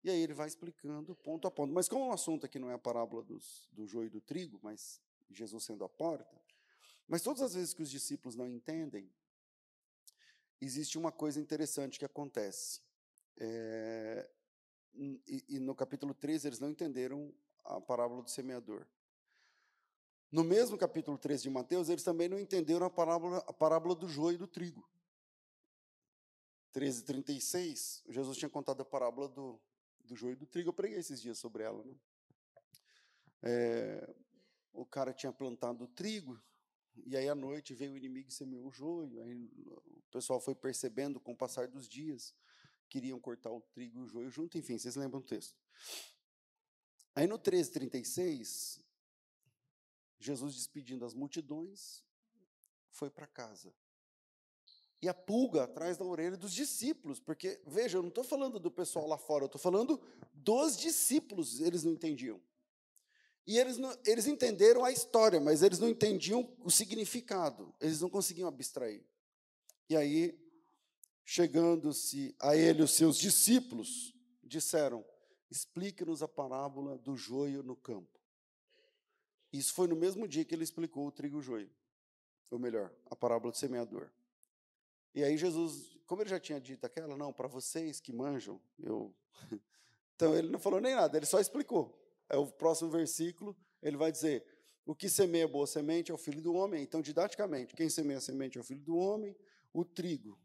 E 0.02 0.10
aí 0.10 0.20
ele 0.20 0.34
vai 0.34 0.48
explicando 0.48 1.14
ponto 1.14 1.46
a 1.46 1.50
ponto. 1.50 1.72
Mas 1.72 1.88
como 1.88 2.08
o 2.08 2.12
assunto 2.12 2.44
aqui 2.44 2.58
não 2.58 2.70
é 2.70 2.74
a 2.74 2.78
parábola 2.78 3.22
dos, 3.22 3.68
do 3.72 3.86
joio 3.86 4.06
e 4.06 4.10
do 4.10 4.20
trigo, 4.20 4.58
mas 4.62 5.00
Jesus 5.30 5.64
sendo 5.64 5.84
a 5.84 5.88
porta, 5.88 6.40
mas 7.06 7.22
todas 7.22 7.42
as 7.42 7.54
vezes 7.54 7.74
que 7.74 7.82
os 7.82 7.90
discípulos 7.90 8.34
não 8.34 8.46
entendem, 8.46 9.10
existe 10.60 10.96
uma 10.98 11.12
coisa 11.12 11.40
interessante 11.40 11.98
que 11.98 12.04
acontece. 12.04 12.80
É, 13.36 14.30
e, 14.96 15.44
e, 15.48 15.58
no 15.58 15.74
capítulo 15.74 16.14
13 16.14 16.48
eles 16.48 16.60
não 16.60 16.70
entenderam 16.70 17.34
a 17.64 17.80
parábola 17.80 18.22
do 18.22 18.30
semeador. 18.30 18.86
No 20.30 20.42
mesmo 20.42 20.76
capítulo 20.76 21.16
13 21.16 21.44
de 21.44 21.50
Mateus, 21.50 21.88
eles 21.88 22.02
também 22.02 22.28
não 22.28 22.38
entenderam 22.38 22.86
a 22.86 22.90
parábola, 22.90 23.38
a 23.46 23.52
parábola 23.52 23.94
do 23.94 24.08
joio 24.08 24.34
e 24.34 24.38
do 24.38 24.46
trigo. 24.46 24.88
13, 26.72 27.04
36, 27.04 28.02
Jesus 28.08 28.36
tinha 28.36 28.48
contado 28.48 28.80
a 28.80 28.84
parábola 28.84 29.28
do, 29.28 29.60
do 30.00 30.16
joio 30.16 30.32
e 30.32 30.36
do 30.36 30.46
trigo. 30.46 30.70
Eu 30.70 30.72
preguei 30.72 30.98
esses 30.98 31.22
dias 31.22 31.38
sobre 31.38 31.62
ela. 31.62 31.84
Né? 31.84 31.94
É, 33.42 34.14
o 34.72 34.84
cara 34.84 35.12
tinha 35.12 35.32
plantado 35.32 35.86
trigo, 35.86 36.42
e 37.06 37.16
aí 37.16 37.28
à 37.28 37.34
noite 37.34 37.74
veio 37.74 37.92
o 37.92 37.96
inimigo 37.96 38.28
e 38.28 38.32
semeou 38.32 38.66
o 38.66 38.72
joio. 38.72 39.22
Aí 39.22 39.48
o 39.86 40.02
pessoal 40.10 40.40
foi 40.40 40.54
percebendo 40.54 41.20
com 41.20 41.32
o 41.32 41.36
passar 41.36 41.68
dos 41.68 41.88
dias, 41.88 42.34
queriam 42.88 43.18
cortar 43.20 43.50
o 43.50 43.60
trigo 43.60 43.98
e 43.98 44.02
o 44.02 44.06
joio 44.06 44.30
junto, 44.30 44.58
enfim, 44.58 44.78
vocês 44.78 44.96
lembram 44.96 45.20
o 45.20 45.22
texto. 45.22 45.56
Aí 47.14 47.26
no 47.26 47.38
13:36, 47.38 48.80
Jesus 50.18 50.54
despedindo 50.54 51.04
as 51.04 51.14
multidões, 51.14 52.02
foi 52.90 53.10
para 53.10 53.26
casa. 53.26 53.74
E 55.02 55.08
a 55.08 55.12
pulga 55.12 55.64
atrás 55.64 55.98
da 55.98 56.04
orelha 56.04 56.36
dos 56.36 56.52
discípulos, 56.52 57.20
porque 57.20 57.60
veja, 57.66 57.98
eu 57.98 58.02
não 58.02 58.08
estou 58.08 58.24
falando 58.24 58.58
do 58.58 58.70
pessoal 58.70 59.06
lá 59.06 59.18
fora, 59.18 59.44
eu 59.44 59.46
estou 59.46 59.60
falando 59.60 60.00
dos 60.32 60.76
discípulos, 60.76 61.60
eles 61.60 61.84
não 61.84 61.92
entendiam. 61.92 62.40
E 63.46 63.58
eles, 63.58 63.76
não, 63.76 63.94
eles 64.06 64.26
entenderam 64.26 64.82
a 64.82 64.90
história, 64.90 65.38
mas 65.38 65.62
eles 65.62 65.78
não 65.78 65.88
entendiam 65.88 66.50
o 66.60 66.70
significado, 66.70 67.74
eles 67.78 68.00
não 68.00 68.08
conseguiam 68.08 68.48
abstrair. 68.48 69.04
E 69.90 69.94
aí, 69.94 70.34
chegando-se 71.24 72.34
a 72.40 72.56
ele 72.56 72.82
os 72.82 72.92
seus 72.92 73.16
discípulos, 73.16 74.14
disseram: 74.42 75.04
Explique-nos 75.50 76.22
a 76.22 76.28
parábola 76.28 76.98
do 76.98 77.16
joio 77.16 77.62
no 77.62 77.76
campo. 77.76 78.20
Isso 79.52 79.72
foi 79.72 79.86
no 79.86 79.96
mesmo 79.96 80.26
dia 80.26 80.44
que 80.44 80.54
ele 80.54 80.64
explicou 80.64 81.06
o 81.06 81.12
trigo 81.12 81.36
e 81.36 81.38
o 81.38 81.42
joio. 81.42 81.70
Ou 82.50 82.58
melhor, 82.58 82.92
a 83.10 83.16
parábola 83.16 83.52
do 83.52 83.58
semeador. 83.58 84.10
E 85.14 85.22
aí 85.22 85.36
Jesus, 85.36 85.96
como 86.06 86.22
ele 86.22 86.30
já 86.30 86.40
tinha 86.40 86.60
dito 86.60 86.84
aquela, 86.84 87.16
não, 87.16 87.32
para 87.32 87.46
vocês 87.46 88.00
que 88.00 88.12
manjam, 88.12 88.60
eu. 88.78 89.14
Então 90.16 90.32
ele 90.32 90.48
não 90.48 90.60
falou 90.60 90.80
nem 90.80 90.94
nada, 90.94 91.16
ele 91.16 91.26
só 91.26 91.40
explicou 91.40 91.92
é 92.28 92.36
o 92.36 92.46
próximo 92.46 92.90
versículo, 92.90 93.56
ele 93.82 93.96
vai 93.96 94.10
dizer: 94.10 94.44
o 94.84 94.94
que 94.94 95.08
semeia 95.08 95.46
boa 95.46 95.66
semente 95.66 96.10
é 96.10 96.14
o 96.14 96.18
filho 96.18 96.40
do 96.40 96.54
homem. 96.54 96.82
Então, 96.82 97.00
didaticamente, 97.00 97.74
quem 97.74 97.88
semeia 97.88 98.20
semente 98.20 98.58
é 98.58 98.60
o 98.60 98.64
filho 98.64 98.82
do 98.82 98.96
homem, 98.96 99.36
o 99.72 99.84
trigo, 99.84 100.38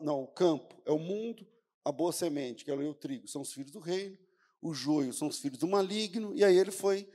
não, 0.00 0.22
o 0.22 0.26
campo 0.26 0.80
é 0.84 0.92
o 0.92 0.98
mundo, 0.98 1.46
a 1.84 1.92
boa 1.92 2.12
semente, 2.12 2.64
que 2.64 2.70
é 2.70 2.74
o 2.74 2.94
trigo, 2.94 3.28
são 3.28 3.42
os 3.42 3.52
filhos 3.52 3.70
do 3.70 3.78
reino, 3.78 4.16
o 4.60 4.72
joio 4.72 5.12
são 5.12 5.28
os 5.28 5.38
filhos 5.38 5.58
do 5.58 5.68
maligno, 5.68 6.34
e 6.34 6.42
aí 6.42 6.56
ele 6.56 6.70
foi 6.70 7.08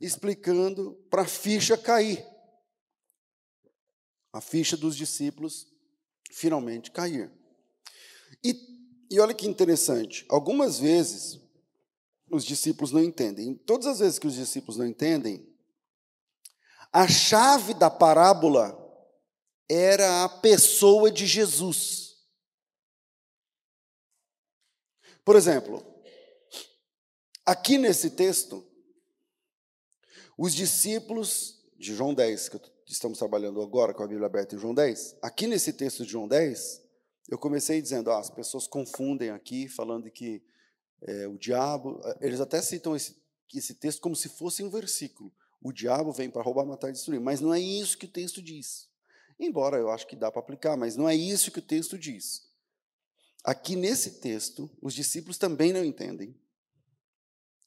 explicando 0.00 0.94
para 1.10 1.22
a 1.22 1.26
ficha 1.26 1.76
cair. 1.76 2.24
A 4.32 4.40
ficha 4.40 4.76
dos 4.76 4.96
discípulos 4.96 5.66
finalmente 6.30 6.90
cair. 6.90 7.30
E, 8.42 8.56
e 9.10 9.20
olha 9.20 9.34
que 9.34 9.46
interessante, 9.46 10.24
algumas 10.28 10.78
vezes 10.78 11.40
os 12.30 12.44
discípulos 12.44 12.92
não 12.92 13.02
entendem. 13.02 13.54
Todas 13.54 13.86
as 13.86 13.98
vezes 13.98 14.18
que 14.18 14.26
os 14.26 14.34
discípulos 14.34 14.76
não 14.78 14.86
entendem, 14.86 15.46
a 16.92 17.06
chave 17.06 17.74
da 17.74 17.90
parábola 17.90 18.81
era 19.72 20.24
a 20.24 20.28
pessoa 20.28 21.10
de 21.10 21.26
Jesus. 21.26 22.16
Por 25.24 25.34
exemplo, 25.34 25.82
aqui 27.46 27.78
nesse 27.78 28.10
texto, 28.10 28.66
os 30.36 30.54
discípulos 30.54 31.64
de 31.78 31.94
João 31.94 32.12
10, 32.12 32.50
que 32.50 32.60
estamos 32.86 33.18
trabalhando 33.18 33.62
agora 33.62 33.94
com 33.94 34.02
a 34.02 34.06
Bíblia 34.06 34.26
aberta 34.26 34.54
em 34.54 34.58
João 34.58 34.74
10, 34.74 35.16
aqui 35.22 35.46
nesse 35.46 35.72
texto 35.72 36.04
de 36.04 36.12
João 36.12 36.28
10, 36.28 36.82
eu 37.30 37.38
comecei 37.38 37.80
dizendo, 37.80 38.10
ah, 38.10 38.18
as 38.18 38.28
pessoas 38.28 38.66
confundem 38.66 39.30
aqui, 39.30 39.68
falando 39.68 40.10
que 40.10 40.42
é, 41.00 41.26
o 41.26 41.38
diabo, 41.38 41.98
eles 42.20 42.40
até 42.40 42.60
citam 42.60 42.94
esse, 42.94 43.16
esse 43.54 43.74
texto 43.74 44.02
como 44.02 44.14
se 44.14 44.28
fosse 44.28 44.62
um 44.62 44.68
versículo. 44.68 45.32
O 45.62 45.72
diabo 45.72 46.12
vem 46.12 46.28
para 46.28 46.42
roubar, 46.42 46.66
matar 46.66 46.90
e 46.90 46.92
destruir. 46.92 47.20
Mas 47.20 47.40
não 47.40 47.54
é 47.54 47.60
isso 47.60 47.96
que 47.96 48.06
o 48.06 48.10
texto 48.10 48.42
diz. 48.42 48.91
Embora 49.38 49.76
eu 49.76 49.90
acho 49.90 50.06
que 50.06 50.16
dá 50.16 50.30
para 50.30 50.40
aplicar, 50.40 50.76
mas 50.76 50.96
não 50.96 51.08
é 51.08 51.14
isso 51.14 51.50
que 51.50 51.58
o 51.58 51.66
texto 51.66 51.98
diz. 51.98 52.50
Aqui 53.44 53.74
nesse 53.74 54.20
texto, 54.20 54.70
os 54.80 54.94
discípulos 54.94 55.38
também 55.38 55.72
não 55.72 55.84
entendem. 55.84 56.38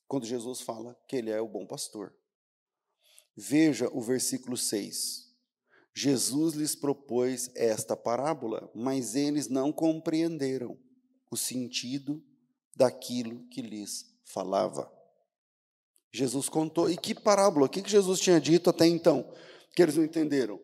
quando 0.07 0.25
Jesus 0.25 0.61
fala 0.61 0.95
que 1.07 1.15
ele 1.15 1.31
é 1.31 1.41
o 1.41 1.47
bom 1.47 1.65
pastor. 1.65 2.15
Veja 3.35 3.89
o 3.91 4.01
versículo 4.01 4.55
6. 4.55 5.25
Jesus 5.93 6.53
lhes 6.53 6.75
propôs 6.75 7.49
esta 7.55 7.97
parábola, 7.97 8.69
mas 8.73 9.15
eles 9.15 9.47
não 9.47 9.73
compreenderam 9.73 10.77
o 11.31 11.35
sentido 11.35 12.23
daquilo 12.75 13.47
que 13.47 13.61
lhes 13.61 14.05
falava. 14.23 14.91
Jesus 16.13 16.47
contou. 16.49 16.89
E 16.89 16.97
que 16.97 17.15
parábola? 17.15 17.65
O 17.65 17.69
que 17.69 17.87
Jesus 17.87 18.19
tinha 18.19 18.39
dito 18.39 18.69
até 18.69 18.85
então? 18.85 19.33
Que 19.75 19.81
eles 19.81 19.95
não 19.95 20.03
entenderam. 20.03 20.61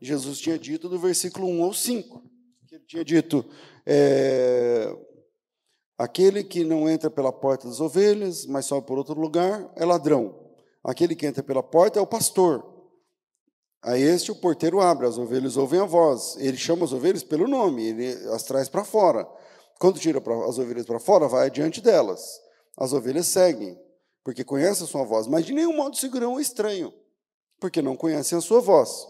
Jesus 0.00 0.38
tinha 0.38 0.58
dito 0.58 0.88
do 0.88 0.98
versículo 0.98 1.48
1 1.48 1.64
ao 1.64 1.74
5. 1.74 2.22
Que 2.68 2.74
ele 2.74 2.84
tinha 2.84 3.04
dito: 3.04 3.44
é, 3.86 4.94
aquele 5.98 6.42
que 6.42 6.64
não 6.64 6.88
entra 6.88 7.10
pela 7.10 7.32
porta 7.32 7.68
das 7.68 7.80
ovelhas, 7.80 8.46
mas 8.46 8.66
sobe 8.66 8.86
por 8.86 8.98
outro 8.98 9.18
lugar, 9.18 9.70
é 9.76 9.84
ladrão. 9.84 10.44
Aquele 10.82 11.14
que 11.14 11.26
entra 11.26 11.42
pela 11.42 11.62
porta 11.62 11.98
é 11.98 12.02
o 12.02 12.06
pastor. 12.06 12.74
A 13.82 13.98
este 13.98 14.32
o 14.32 14.34
porteiro 14.34 14.80
abre, 14.80 15.06
as 15.06 15.18
ovelhas 15.18 15.56
ouvem 15.56 15.80
a 15.80 15.84
voz. 15.84 16.36
Ele 16.38 16.56
chama 16.56 16.84
as 16.84 16.92
ovelhas 16.92 17.22
pelo 17.22 17.46
nome, 17.46 17.84
ele 17.84 18.08
as 18.30 18.42
traz 18.42 18.68
para 18.68 18.84
fora. 18.84 19.28
Quando 19.78 19.98
tira 19.98 20.22
as 20.48 20.58
ovelhas 20.58 20.86
para 20.86 20.98
fora, 20.98 21.28
vai 21.28 21.46
adiante 21.46 21.80
delas. 21.80 22.40
As 22.76 22.92
ovelhas 22.92 23.26
seguem, 23.26 23.78
porque 24.24 24.42
conhecem 24.42 24.84
a 24.84 24.88
sua 24.88 25.04
voz, 25.04 25.26
mas 25.26 25.44
de 25.44 25.52
nenhum 25.52 25.76
modo 25.76 25.96
seguirão 25.96 26.34
o 26.34 26.40
estranho, 26.40 26.92
porque 27.60 27.82
não 27.82 27.94
conhecem 27.94 28.38
a 28.38 28.40
sua 28.40 28.60
voz. 28.60 29.06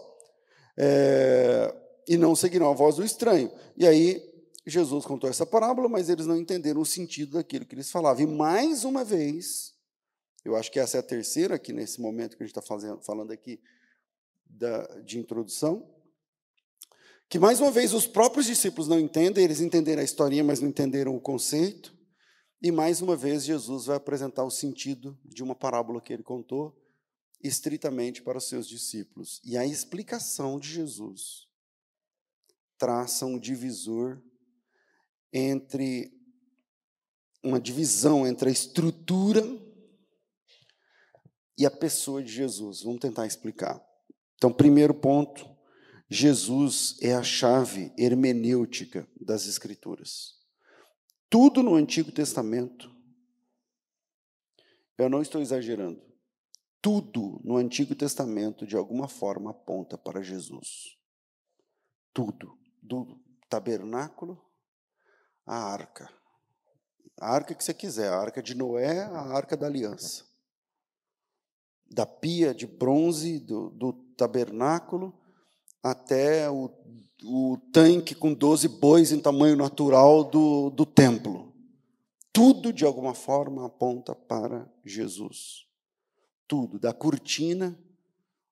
É, 0.77 1.73
e 2.07 2.17
não 2.17 2.35
seguirão 2.35 2.69
a 2.69 2.73
voz 2.73 2.95
do 2.95 3.03
estranho. 3.03 3.51
E 3.77 3.85
aí, 3.85 4.21
Jesus 4.65 5.05
contou 5.05 5.29
essa 5.29 5.45
parábola, 5.45 5.87
mas 5.87 6.09
eles 6.09 6.25
não 6.25 6.37
entenderam 6.37 6.81
o 6.81 6.85
sentido 6.85 7.33
daquilo 7.33 7.65
que 7.65 7.75
eles 7.75 7.91
falavam. 7.91 8.23
E 8.23 8.27
mais 8.27 8.83
uma 8.83 9.03
vez, 9.03 9.73
eu 10.43 10.55
acho 10.55 10.71
que 10.71 10.79
essa 10.79 10.97
é 10.97 10.99
a 10.99 11.03
terceira 11.03 11.55
aqui 11.55 11.71
nesse 11.71 12.01
momento 12.01 12.35
que 12.35 12.43
a 12.43 12.47
gente 12.47 12.57
está 12.57 12.97
falando 13.01 13.31
aqui 13.31 13.59
da, 14.45 14.85
de 15.01 15.19
introdução, 15.19 15.87
que 17.27 17.39
mais 17.39 17.59
uma 17.59 17.71
vez 17.71 17.93
os 17.93 18.05
próprios 18.05 18.45
discípulos 18.45 18.87
não 18.87 18.99
entendem, 18.99 19.43
eles 19.43 19.59
entenderam 19.59 20.01
a 20.01 20.05
historinha, 20.05 20.43
mas 20.43 20.59
não 20.59 20.69
entenderam 20.69 21.15
o 21.15 21.21
conceito. 21.21 21.93
E 22.61 22.71
mais 22.71 23.01
uma 23.01 23.15
vez 23.15 23.43
Jesus 23.43 23.85
vai 23.85 23.97
apresentar 23.97 24.43
o 24.43 24.51
sentido 24.51 25.17
de 25.23 25.43
uma 25.43 25.55
parábola 25.55 26.01
que 26.01 26.13
ele 26.13 26.23
contou 26.23 26.75
estritamente 27.47 28.21
para 28.21 28.37
os 28.37 28.47
seus 28.47 28.67
discípulos. 28.67 29.41
E 29.43 29.57
a 29.57 29.65
explicação 29.65 30.59
de 30.59 30.69
Jesus 30.69 31.47
traça 32.77 33.25
um 33.25 33.39
divisor 33.39 34.21
entre 35.31 36.15
uma 37.45 37.59
divisão 37.59 38.25
entre 38.25 38.49
a 38.49 38.51
estrutura 38.51 39.43
e 41.57 41.65
a 41.65 41.71
pessoa 41.71 42.23
de 42.23 42.31
Jesus. 42.31 42.81
Vamos 42.81 42.99
tentar 42.99 43.27
explicar. 43.27 43.79
Então, 44.35 44.51
primeiro 44.51 44.93
ponto, 44.93 45.47
Jesus 46.09 46.97
é 47.01 47.13
a 47.13 47.23
chave 47.23 47.93
hermenêutica 47.97 49.07
das 49.19 49.47
Escrituras. 49.47 50.33
Tudo 51.29 51.61
no 51.61 51.75
Antigo 51.75 52.11
Testamento, 52.11 52.93
eu 54.97 55.09
não 55.09 55.21
estou 55.21 55.41
exagerando, 55.41 56.01
tudo 56.85 57.41
no 57.43 57.57
Antigo 57.57 57.95
Testamento, 57.95 58.67
de 58.67 58.75
alguma 58.75 59.07
forma, 59.07 59.49
aponta 59.49 59.97
para 59.97 60.21
Jesus. 60.21 60.95
Tudo. 62.13 62.59
Do 62.79 63.19
tabernáculo 63.49 64.39
à 65.47 65.55
arca. 65.55 66.07
A 67.19 67.33
arca 67.33 67.55
que 67.55 67.63
você 67.63 67.73
quiser, 67.73 68.13
a 68.13 68.19
arca 68.19 68.39
de 68.39 68.53
Noé, 68.53 68.99
a 68.99 69.35
arca 69.35 69.57
da 69.57 69.65
aliança. 69.65 70.25
Da 71.89 72.05
pia 72.05 72.53
de 72.53 72.67
bronze 72.67 73.39
do, 73.39 73.71
do 73.71 73.93
tabernáculo 74.15 75.11
até 75.81 76.47
o, 76.51 76.69
o 77.23 77.57
tanque 77.73 78.13
com 78.13 78.31
12 78.31 78.67
bois 78.67 79.11
em 79.11 79.19
tamanho 79.19 79.55
natural 79.55 80.23
do, 80.23 80.69
do 80.69 80.85
templo. 80.85 81.51
Tudo, 82.31 82.71
de 82.71 82.85
alguma 82.85 83.15
forma, 83.15 83.65
aponta 83.65 84.13
para 84.13 84.71
Jesus. 84.85 85.64
Tudo, 86.47 86.79
da 86.79 86.93
cortina 86.93 87.79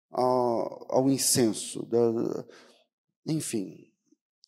ao, 0.09 0.91
ao 0.91 1.09
incenso, 1.09 1.85
da, 1.85 1.99
enfim, 3.25 3.91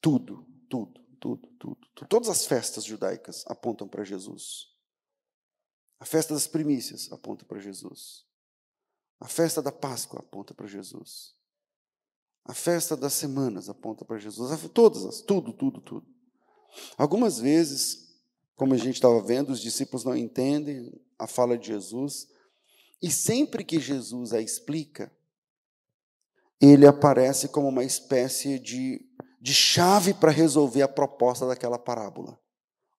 tudo, 0.01 0.45
tudo, 0.69 1.01
tudo, 1.19 1.47
tudo. 1.58 2.08
Todas 2.08 2.29
as 2.29 2.45
festas 2.45 2.84
judaicas 2.84 3.43
apontam 3.47 3.88
para 3.88 4.03
Jesus. 4.03 4.67
A 5.99 6.05
festa 6.05 6.34
das 6.34 6.45
primícias 6.45 7.12
aponta 7.12 7.45
para 7.45 7.60
Jesus. 7.60 8.25
A 9.19 9.27
festa 9.27 9.62
da 9.62 9.71
Páscoa 9.71 10.19
aponta 10.19 10.53
para 10.53 10.67
Jesus. 10.67 11.34
A 12.43 12.53
festa 12.53 12.95
das 12.95 13.13
semanas 13.13 13.69
aponta 13.69 14.05
para 14.05 14.19
Jesus. 14.19 14.69
Todas, 14.71 15.21
tudo, 15.21 15.51
tudo, 15.51 15.81
tudo. 15.81 16.05
Algumas 16.97 17.39
vezes, 17.39 18.21
como 18.55 18.73
a 18.73 18.77
gente 18.77 18.95
estava 18.95 19.19
vendo, 19.21 19.51
os 19.51 19.62
discípulos 19.62 20.03
não 20.03 20.15
entendem 20.15 20.93
a 21.17 21.25
fala 21.25 21.58
de 21.58 21.67
Jesus. 21.67 22.27
E 23.01 23.12
sempre 23.12 23.63
que 23.63 23.79
Jesus 23.79 24.34
a 24.34 24.41
explica, 24.41 25.12
ele 26.60 26.88
aparece 26.88 27.47
como 27.47 27.67
uma 27.67 27.84
espécie 27.84 28.58
de, 28.60 29.01
de 29.41 29.53
chave 29.53 30.13
para 30.13 30.31
resolver 30.31 30.81
a 30.81 30.88
proposta 30.88 31.45
daquela 31.45 31.77
parábola 31.77 32.39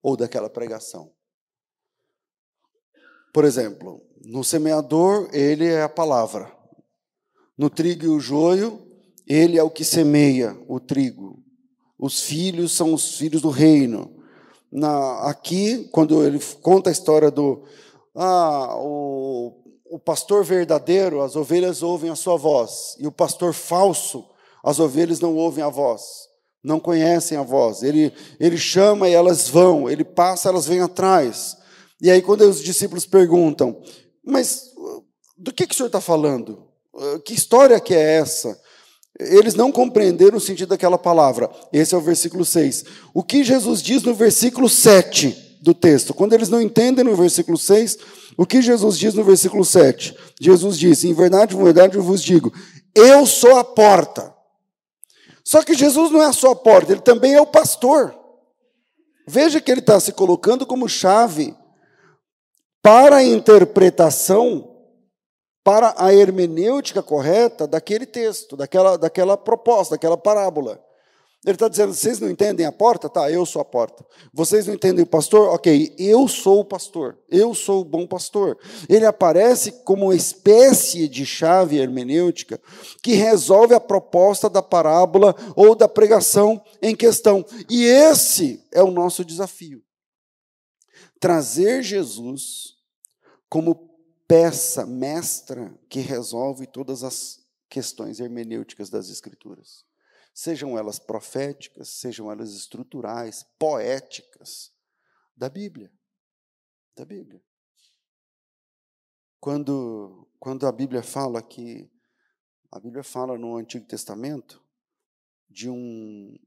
ou 0.01 0.15
daquela 0.15 0.49
pregação. 0.49 1.11
Por 3.33 3.43
exemplo, 3.43 4.01
no 4.23 4.43
semeador, 4.43 5.29
ele 5.33 5.65
é 5.65 5.83
a 5.83 5.89
palavra. 5.89 6.55
No 7.57 7.69
trigo 7.69 8.05
e 8.05 8.07
o 8.07 8.19
joio, 8.19 8.87
ele 9.27 9.57
é 9.57 9.63
o 9.63 9.69
que 9.69 9.83
semeia 9.83 10.57
o 10.67 10.79
trigo. 10.79 11.43
Os 11.99 12.21
filhos 12.21 12.71
são 12.71 12.93
os 12.93 13.17
filhos 13.17 13.41
do 13.41 13.49
reino. 13.49 14.15
Na, 14.71 15.29
aqui, 15.29 15.87
quando 15.91 16.23
ele 16.23 16.39
conta 16.61 16.89
a 16.89 16.93
história 16.93 17.31
do 17.31 17.63
ah, 18.15 18.75
o, 18.77 19.66
o 19.89 19.99
pastor 19.99 20.43
verdadeiro, 20.43 21.21
as 21.21 21.35
ovelhas 21.35 21.81
ouvem 21.81 22.09
a 22.09 22.15
sua 22.15 22.37
voz, 22.37 22.95
e 22.99 23.07
o 23.07 23.11
pastor 23.11 23.53
falso, 23.53 24.25
as 24.63 24.79
ovelhas 24.79 25.19
não 25.19 25.35
ouvem 25.35 25.63
a 25.63 25.69
voz, 25.69 26.01
não 26.63 26.79
conhecem 26.79 27.37
a 27.37 27.43
voz. 27.43 27.83
Ele, 27.83 28.13
ele 28.39 28.57
chama 28.57 29.07
e 29.07 29.13
elas 29.13 29.47
vão, 29.47 29.89
ele 29.89 30.03
passa, 30.03 30.49
elas 30.49 30.65
vêm 30.65 30.81
atrás. 30.81 31.55
E 32.01 32.11
aí, 32.11 32.21
quando 32.21 32.41
os 32.41 32.61
discípulos 32.61 33.05
perguntam, 33.05 33.81
mas 34.23 34.71
do 35.37 35.53
que, 35.53 35.65
que 35.65 35.73
o 35.73 35.77
senhor 35.77 35.87
está 35.87 36.01
falando? 36.01 36.67
Que 37.23 37.33
história 37.33 37.79
que 37.79 37.93
é 37.93 38.17
essa? 38.17 38.59
Eles 39.19 39.55
não 39.55 39.71
compreenderam 39.71 40.37
o 40.37 40.41
sentido 40.41 40.69
daquela 40.69 40.97
palavra. 40.97 41.49
Esse 41.71 41.95
é 41.95 41.97
o 41.97 42.01
versículo 42.01 42.43
6. 42.43 42.85
O 43.13 43.23
que 43.23 43.43
Jesus 43.43 43.81
diz 43.81 44.03
no 44.03 44.13
versículo 44.13 44.67
7 44.67 45.46
do 45.61 45.73
texto? 45.73 46.13
Quando 46.13 46.33
eles 46.33 46.49
não 46.49 46.61
entendem 46.61 47.03
no 47.03 47.15
versículo 47.15 47.57
6, 47.57 47.97
o 48.37 48.45
que 48.45 48.61
Jesus 48.61 48.97
diz 48.97 49.13
no 49.13 49.23
versículo 49.23 49.65
7? 49.65 50.15
Jesus 50.39 50.77
diz: 50.77 51.03
Em 51.03 51.13
verdade, 51.13 51.55
em 51.55 51.63
verdade, 51.63 51.97
eu 51.97 52.03
vos 52.03 52.21
digo, 52.23 52.53
eu 52.93 53.25
sou 53.25 53.57
a 53.57 53.63
porta. 53.63 54.33
Só 55.43 55.63
que 55.63 55.73
Jesus 55.73 56.11
não 56.11 56.21
é 56.21 56.33
só 56.33 56.51
a 56.51 56.55
porta, 56.55 56.91
ele 56.91 57.01
também 57.01 57.33
é 57.33 57.41
o 57.41 57.45
pastor. 57.45 58.13
Veja 59.27 59.59
que 59.61 59.71
ele 59.71 59.81
está 59.81 59.99
se 59.99 60.11
colocando 60.11 60.65
como 60.65 60.87
chave 60.87 61.55
para 62.81 63.17
a 63.17 63.23
interpretação, 63.23 64.73
para 65.63 65.93
a 65.97 66.13
hermenêutica 66.13 67.03
correta 67.03 67.67
daquele 67.67 68.05
texto, 68.05 68.55
daquela, 68.55 68.97
daquela 68.97 69.35
proposta, 69.35 69.95
daquela 69.95 70.17
parábola. 70.17 70.81
Ele 71.47 71.55
está 71.55 71.67
dizendo: 71.67 71.93
vocês 71.93 72.19
não 72.19 72.29
entendem 72.29 72.65
a 72.65 72.71
porta? 72.71 73.09
Tá, 73.09 73.31
eu 73.31 73.43
sou 73.45 73.61
a 73.61 73.65
porta. 73.65 74.05
Vocês 74.31 74.67
não 74.67 74.75
entendem 74.75 75.03
o 75.03 75.07
pastor? 75.07 75.49
Ok, 75.55 75.95
eu 75.97 76.27
sou 76.27 76.59
o 76.59 76.65
pastor. 76.65 77.17
Eu 77.27 77.55
sou 77.55 77.81
o 77.81 77.85
bom 77.85 78.05
pastor. 78.05 78.59
Ele 78.87 79.05
aparece 79.05 79.71
como 79.83 80.05
uma 80.05 80.15
espécie 80.15 81.07
de 81.07 81.25
chave 81.25 81.77
hermenêutica 81.77 82.61
que 83.01 83.13
resolve 83.15 83.73
a 83.73 83.79
proposta 83.79 84.49
da 84.49 84.61
parábola 84.61 85.33
ou 85.55 85.73
da 85.73 85.87
pregação 85.87 86.61
em 86.81 86.95
questão. 86.95 87.43
E 87.67 87.85
esse 87.85 88.63
é 88.71 88.83
o 88.83 88.91
nosso 88.91 89.25
desafio 89.25 89.81
trazer 91.19 91.81
Jesus 91.81 92.75
como 93.49 93.89
peça 94.27 94.85
mestra 94.85 95.73
que 95.89 95.99
resolve 95.99 96.67
todas 96.67 97.03
as 97.03 97.39
questões 97.69 98.19
hermenêuticas 98.19 98.89
das 98.89 99.09
Escrituras. 99.09 99.85
Sejam 100.39 100.77
elas 100.77 100.99
proféticas, 100.99 101.89
sejam 101.89 102.31
elas 102.31 102.53
estruturais, 102.53 103.41
poéticas, 103.57 104.71
da 105.35 105.49
Bíblia. 105.49 105.91
Da 106.95 107.03
Bíblia. 107.03 107.43
Quando, 109.39 110.29
quando 110.39 110.67
a 110.67 110.71
Bíblia 110.71 111.01
fala 111.01 111.41
que, 111.41 111.91
a 112.71 112.79
Bíblia 112.79 113.03
fala 113.03 113.35
no 113.35 113.57
Antigo 113.57 113.87
Testamento 113.87 114.63
de 115.49 115.71
um, 115.71 116.37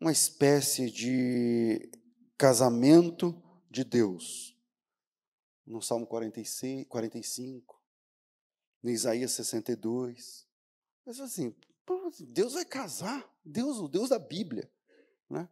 uma 0.00 0.10
espécie 0.10 0.90
de 0.90 1.88
casamento 2.36 3.40
de 3.70 3.84
Deus. 3.84 4.58
no 5.64 5.80
Salmo 5.80 6.04
46, 6.04 6.88
45, 6.88 7.80
no 8.82 8.90
Isaías 8.90 9.30
62. 9.30 10.48
Mas 11.06 11.20
assim, 11.20 11.54
Deus 12.28 12.54
vai 12.54 12.64
casar, 12.64 13.28
Deus, 13.44 13.78
o 13.78 13.88
Deus 13.88 14.08
da 14.08 14.18
Bíblia, 14.18 14.70
né? 15.28 15.48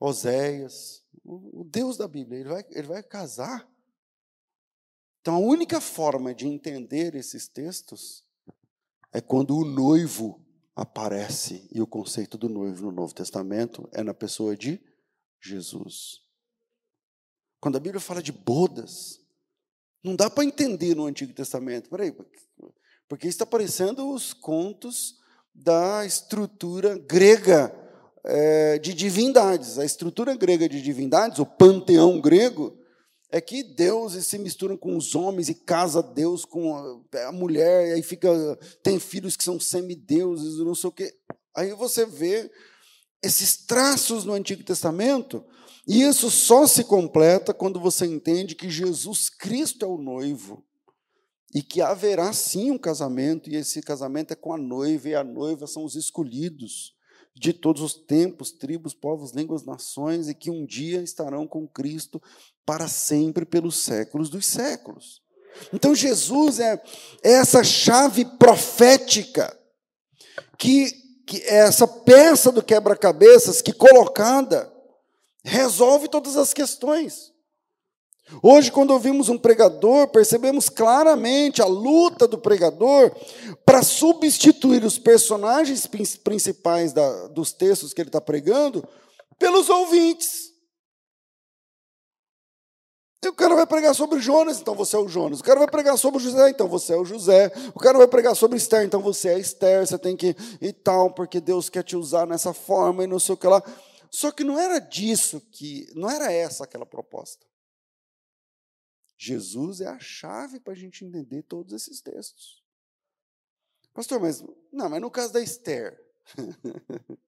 Oséias, 0.00 1.04
o 1.24 1.64
Deus 1.64 1.96
da 1.96 2.06
Bíblia, 2.06 2.40
ele 2.40 2.48
vai, 2.48 2.64
ele 2.70 2.86
vai 2.86 3.02
casar. 3.02 3.68
Então 5.20 5.34
a 5.34 5.38
única 5.38 5.80
forma 5.80 6.34
de 6.34 6.46
entender 6.46 7.14
esses 7.14 7.48
textos 7.48 8.24
é 9.12 9.20
quando 9.20 9.56
o 9.56 9.64
noivo 9.64 10.44
aparece, 10.74 11.68
e 11.72 11.80
o 11.82 11.86
conceito 11.86 12.38
do 12.38 12.48
noivo 12.48 12.86
no 12.86 12.92
Novo 12.92 13.12
Testamento 13.12 13.88
é 13.92 14.02
na 14.02 14.14
pessoa 14.14 14.56
de 14.56 14.80
Jesus. 15.40 16.22
Quando 17.60 17.76
a 17.76 17.80
Bíblia 17.80 18.00
fala 18.00 18.22
de 18.22 18.30
bodas, 18.30 19.20
não 20.02 20.14
dá 20.14 20.30
para 20.30 20.44
entender 20.44 20.94
no 20.94 21.06
Antigo 21.06 21.32
Testamento. 21.32 21.90
Peraí, 21.90 22.12
porque 23.08 23.26
está 23.26 23.44
parecendo 23.44 24.08
os 24.12 24.32
contos 24.32 25.17
da 25.62 26.06
estrutura 26.06 26.98
grega 26.98 27.74
é, 28.24 28.78
de 28.78 28.94
divindades. 28.94 29.78
A 29.78 29.84
estrutura 29.84 30.36
grega 30.36 30.68
de 30.68 30.80
divindades, 30.80 31.38
o 31.38 31.46
panteão 31.46 32.20
grego, 32.20 32.78
é 33.30 33.40
que 33.40 33.62
deuses 33.62 34.26
se 34.26 34.38
misturam 34.38 34.76
com 34.76 34.96
os 34.96 35.14
homens 35.14 35.48
e 35.48 35.54
casa 35.54 36.02
Deus 36.02 36.44
com 36.44 37.02
a, 37.26 37.32
mulher, 37.32 37.88
e 37.88 37.92
aí 37.94 38.02
fica, 38.02 38.30
tem 38.82 38.98
filhos 38.98 39.36
que 39.36 39.44
são 39.44 39.60
semideuses, 39.60 40.58
não 40.58 40.74
sei 40.74 40.88
o 40.88 40.92
quê. 40.92 41.12
Aí 41.54 41.72
você 41.72 42.06
vê 42.06 42.50
esses 43.22 43.66
traços 43.66 44.24
no 44.24 44.32
Antigo 44.32 44.62
Testamento, 44.64 45.44
e 45.86 46.02
isso 46.02 46.30
só 46.30 46.66
se 46.66 46.84
completa 46.84 47.52
quando 47.52 47.80
você 47.80 48.06
entende 48.06 48.54
que 48.54 48.70
Jesus 48.70 49.28
Cristo 49.28 49.84
é 49.84 49.88
o 49.88 49.98
noivo 49.98 50.64
e 51.54 51.62
que 51.62 51.80
haverá 51.80 52.32
sim 52.32 52.70
um 52.70 52.78
casamento, 52.78 53.48
e 53.48 53.56
esse 53.56 53.80
casamento 53.80 54.32
é 54.32 54.36
com 54.36 54.52
a 54.52 54.58
noiva, 54.58 55.08
e 55.08 55.14
a 55.14 55.24
noiva 55.24 55.66
são 55.66 55.84
os 55.84 55.94
escolhidos 55.94 56.94
de 57.34 57.52
todos 57.52 57.82
os 57.82 57.94
tempos, 57.94 58.50
tribos, 58.50 58.92
povos, 58.92 59.32
línguas, 59.32 59.64
nações, 59.64 60.28
e 60.28 60.34
que 60.34 60.50
um 60.50 60.66
dia 60.66 61.00
estarão 61.02 61.46
com 61.46 61.66
Cristo 61.66 62.20
para 62.66 62.88
sempre, 62.88 63.46
pelos 63.46 63.78
séculos 63.78 64.28
dos 64.28 64.46
séculos. 64.46 65.22
Então, 65.72 65.94
Jesus 65.94 66.60
é, 66.60 66.82
é 67.22 67.32
essa 67.32 67.64
chave 67.64 68.24
profética, 68.24 69.56
que, 70.58 70.90
que 71.26 71.38
é 71.42 71.60
essa 71.60 71.86
peça 71.86 72.52
do 72.52 72.62
quebra-cabeças 72.62 73.62
que, 73.62 73.72
colocada, 73.72 74.70
resolve 75.44 76.08
todas 76.08 76.36
as 76.36 76.52
questões. 76.52 77.27
Hoje, 78.42 78.70
quando 78.70 78.90
ouvimos 78.90 79.28
um 79.28 79.38
pregador, 79.38 80.08
percebemos 80.08 80.68
claramente 80.68 81.62
a 81.62 81.66
luta 81.66 82.28
do 82.28 82.38
pregador 82.38 83.10
para 83.64 83.82
substituir 83.82 84.84
os 84.84 84.98
personagens 84.98 85.86
principais 86.22 86.92
da, 86.92 87.28
dos 87.28 87.52
textos 87.52 87.94
que 87.94 88.00
ele 88.00 88.08
está 88.08 88.20
pregando 88.20 88.86
pelos 89.38 89.68
ouvintes. 89.68 90.48
E 93.24 93.28
o 93.28 93.34
cara 93.34 93.56
vai 93.56 93.66
pregar 93.66 93.94
sobre 93.94 94.20
Jonas, 94.20 94.60
então 94.60 94.76
você 94.76 94.94
é 94.94 94.98
o 94.98 95.08
Jonas. 95.08 95.40
O 95.40 95.44
cara 95.44 95.58
vai 95.58 95.68
pregar 95.68 95.98
sobre 95.98 96.20
José, 96.20 96.50
então 96.50 96.68
você 96.68 96.92
é 96.92 96.96
o 96.96 97.04
José. 97.04 97.50
O 97.74 97.80
cara 97.80 97.98
vai 97.98 98.06
pregar 98.06 98.36
sobre 98.36 98.58
Esther, 98.58 98.84
então 98.84 99.00
você 99.00 99.30
é 99.30 99.38
Esther. 99.38 99.84
Você 99.84 99.98
tem 99.98 100.16
que 100.16 100.36
e 100.60 100.72
tal, 100.72 101.12
porque 101.12 101.40
Deus 101.40 101.68
quer 101.68 101.82
te 101.82 101.96
usar 101.96 102.26
nessa 102.26 102.52
forma 102.52 103.02
e 103.02 103.08
não 103.08 103.18
sei 103.18 103.34
o 103.34 103.38
que 103.38 103.46
lá. 103.46 103.60
Só 104.10 104.30
que 104.30 104.44
não 104.44 104.58
era 104.58 104.78
disso 104.78 105.42
que, 105.50 105.90
não 105.96 106.08
era 106.08 106.32
essa 106.32 106.62
aquela 106.62 106.86
proposta. 106.86 107.44
Jesus 109.18 109.80
é 109.80 109.88
a 109.88 109.98
chave 109.98 110.60
para 110.60 110.72
a 110.72 110.76
gente 110.76 111.04
entender 111.04 111.42
todos 111.42 111.74
esses 111.74 112.00
textos. 112.00 112.62
Pastor, 113.92 114.20
mas 114.20 114.40
não, 114.72 114.88
mas 114.88 115.00
no 115.00 115.10
caso 115.10 115.32
da 115.32 115.42
Esther, 115.42 116.00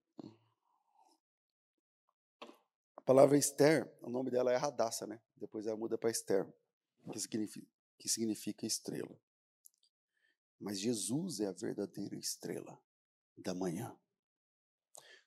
a 2.97 3.01
palavra 3.01 3.37
Esther, 3.37 3.93
o 4.01 4.09
nome 4.09 4.31
dela 4.31 4.53
é 4.53 4.57
Radassa, 4.57 5.05
né? 5.05 5.21
Depois 5.37 5.67
ela 5.67 5.77
muda 5.77 5.99
para 5.99 6.11
Esther, 6.11 6.47
que 7.13 7.19
significa, 7.19 7.67
que 7.99 8.09
significa 8.09 8.65
estrela. 8.65 9.19
Mas 10.61 10.79
Jesus 10.79 11.41
é 11.41 11.47
a 11.47 11.53
verdadeira 11.53 12.15
estrela 12.15 12.81
da 13.37 13.53
manhã. 13.53 13.99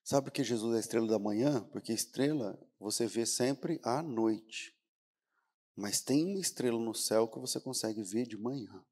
Sabe 0.02 0.26
por 0.26 0.32
que 0.32 0.46
Jesus 0.46 0.74
é 0.74 0.78
a 0.78 0.80
estrela 0.80 1.08
da 1.08 1.20
manhã? 1.20 1.62
Porque 1.74 1.92
estrela 1.92 2.58
você 2.80 3.06
vê 3.06 3.26
sempre 3.26 3.82
à 3.84 4.02
noite. 4.02 4.73
Mas 5.76 6.02
tem 6.02 6.26
uma 6.26 6.40
estrela 6.40 6.80
no 6.80 6.94
céu 6.94 7.28
que 7.28 7.40
você 7.40 7.60
consegue 7.60 8.04
ver 8.04 8.28
de 8.28 8.38
manhã. 8.38 8.84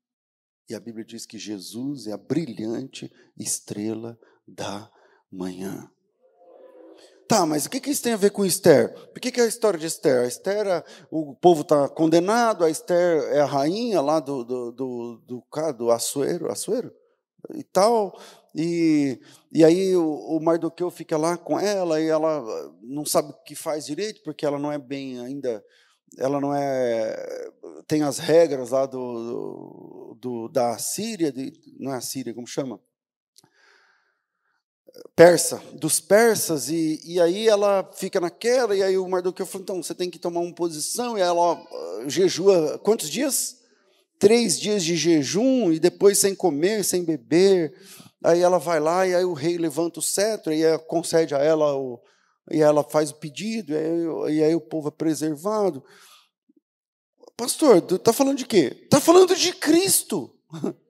E 0.69 0.75
a 0.75 0.79
Bíblia 0.79 1.05
diz 1.05 1.25
que 1.25 1.37
Jesus 1.37 2.07
é 2.07 2.13
a 2.13 2.17
brilhante 2.17 3.11
estrela 3.37 4.17
da 4.47 4.91
manhã. 5.31 5.89
Tá, 7.27 7.45
mas 7.45 7.65
o 7.65 7.69
que, 7.69 7.89
isso 7.89 8.03
tem 8.03 8.13
a 8.13 8.17
ver 8.17 8.31
com 8.31 8.43
Esther? 8.43 8.93
Por 9.11 9.21
que, 9.21 9.39
é 9.39 9.43
a 9.43 9.47
história 9.47 9.79
de 9.79 9.85
Esther? 9.85 10.23
A 10.23 10.27
Esther, 10.27 10.83
o 11.09 11.33
povo 11.33 11.61
está 11.61 11.87
condenado, 11.87 12.65
a 12.65 12.69
Esther 12.69 13.23
é 13.31 13.39
a 13.39 13.45
rainha 13.45 14.01
lá 14.01 14.19
do, 14.19 14.43
do, 14.43 14.71
do, 14.71 15.21
do, 15.25 15.73
do 15.77 15.91
Assuero, 15.91 16.51
Assuero 16.51 16.93
e 17.55 17.63
tal, 17.63 18.19
e, 18.53 19.19
e 19.51 19.63
aí 19.63 19.95
o, 19.95 20.05
o 20.05 20.39
Mardoqueu 20.39 20.91
fica 20.91 21.17
lá 21.17 21.37
com 21.37 21.59
ela, 21.59 22.01
e 22.01 22.07
ela 22.07 22.43
não 22.81 23.05
sabe 23.05 23.31
o 23.31 23.43
que 23.43 23.55
faz 23.55 23.85
direito, 23.85 24.21
porque 24.23 24.45
ela 24.45 24.59
não 24.59 24.71
é 24.71 24.77
bem 24.77 25.19
ainda 25.19 25.63
ela 26.17 26.41
não 26.41 26.53
é 26.53 27.51
tem 27.87 28.03
as 28.03 28.19
regras 28.19 28.69
lá 28.69 28.85
do, 28.85 30.17
do 30.19 30.47
da 30.47 30.77
Síria, 30.77 31.31
de, 31.31 31.51
não 31.79 31.93
é 31.93 31.97
a 31.97 32.01
Síria, 32.01 32.33
como 32.33 32.47
chama? 32.47 32.79
Persa, 35.15 35.61
dos 35.73 35.99
persas, 35.99 36.69
e, 36.69 37.01
e 37.03 37.19
aí 37.19 37.47
ela 37.47 37.89
fica 37.93 38.19
naquela, 38.19 38.75
e 38.75 38.83
aí 38.83 38.97
o 38.97 39.07
Mardoqueu 39.07 39.45
falou, 39.45 39.63
então, 39.63 39.83
você 39.83 39.95
tem 39.95 40.09
que 40.09 40.19
tomar 40.19 40.41
uma 40.41 40.53
posição, 40.53 41.17
e 41.17 41.21
ela 41.21 41.53
uh, 41.53 42.09
jejua, 42.09 42.79
quantos 42.79 43.09
dias? 43.09 43.57
Três 44.19 44.59
dias 44.59 44.83
de 44.83 44.95
jejum, 44.95 45.71
e 45.71 45.79
depois 45.79 46.17
sem 46.17 46.35
comer, 46.35 46.83
sem 46.83 47.03
beber, 47.03 47.73
aí 48.23 48.41
ela 48.41 48.57
vai 48.57 48.79
lá, 48.79 49.07
e 49.07 49.15
aí 49.15 49.25
o 49.25 49.33
rei 49.33 49.57
levanta 49.57 49.99
o 49.99 50.03
cetro, 50.03 50.53
e 50.53 50.77
concede 50.79 51.33
a 51.33 51.39
ela 51.39 51.75
o, 51.75 51.99
e 52.53 52.61
ela 52.61 52.83
faz 52.83 53.11
o 53.11 53.15
pedido, 53.15 53.73
e 53.73 53.77
aí, 53.77 54.35
e 54.35 54.43
aí 54.43 54.55
o 54.55 54.61
povo 54.61 54.89
é 54.89 54.91
preservado. 54.91 55.83
Pastor, 57.35 57.83
está 57.89 58.13
falando 58.13 58.37
de 58.37 58.45
quê? 58.45 58.77
Está 58.83 58.99
falando 58.99 59.35
de 59.35 59.53
Cristo. 59.53 60.33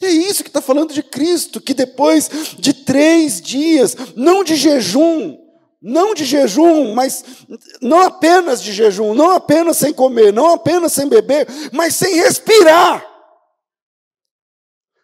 É 0.00 0.08
isso 0.08 0.44
que 0.44 0.48
está 0.48 0.62
falando 0.62 0.94
de 0.94 1.02
Cristo, 1.02 1.60
que 1.60 1.74
depois 1.74 2.30
de 2.56 2.72
três 2.72 3.40
dias, 3.40 3.96
não 4.14 4.44
de 4.44 4.54
jejum, 4.54 5.36
não 5.82 6.14
de 6.14 6.24
jejum, 6.24 6.94
mas 6.94 7.24
não 7.82 8.02
apenas 8.02 8.62
de 8.62 8.72
jejum, 8.72 9.12
não 9.12 9.32
apenas 9.32 9.76
sem 9.76 9.92
comer, 9.92 10.32
não 10.32 10.52
apenas 10.52 10.92
sem 10.92 11.08
beber, 11.08 11.48
mas 11.72 11.96
sem 11.96 12.14
respirar, 12.14 13.04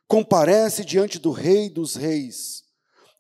comparece 0.07 0.85
diante 0.85 1.19
do 1.19 1.33
Rei 1.33 1.69
dos 1.69 1.97
Reis 1.97 2.64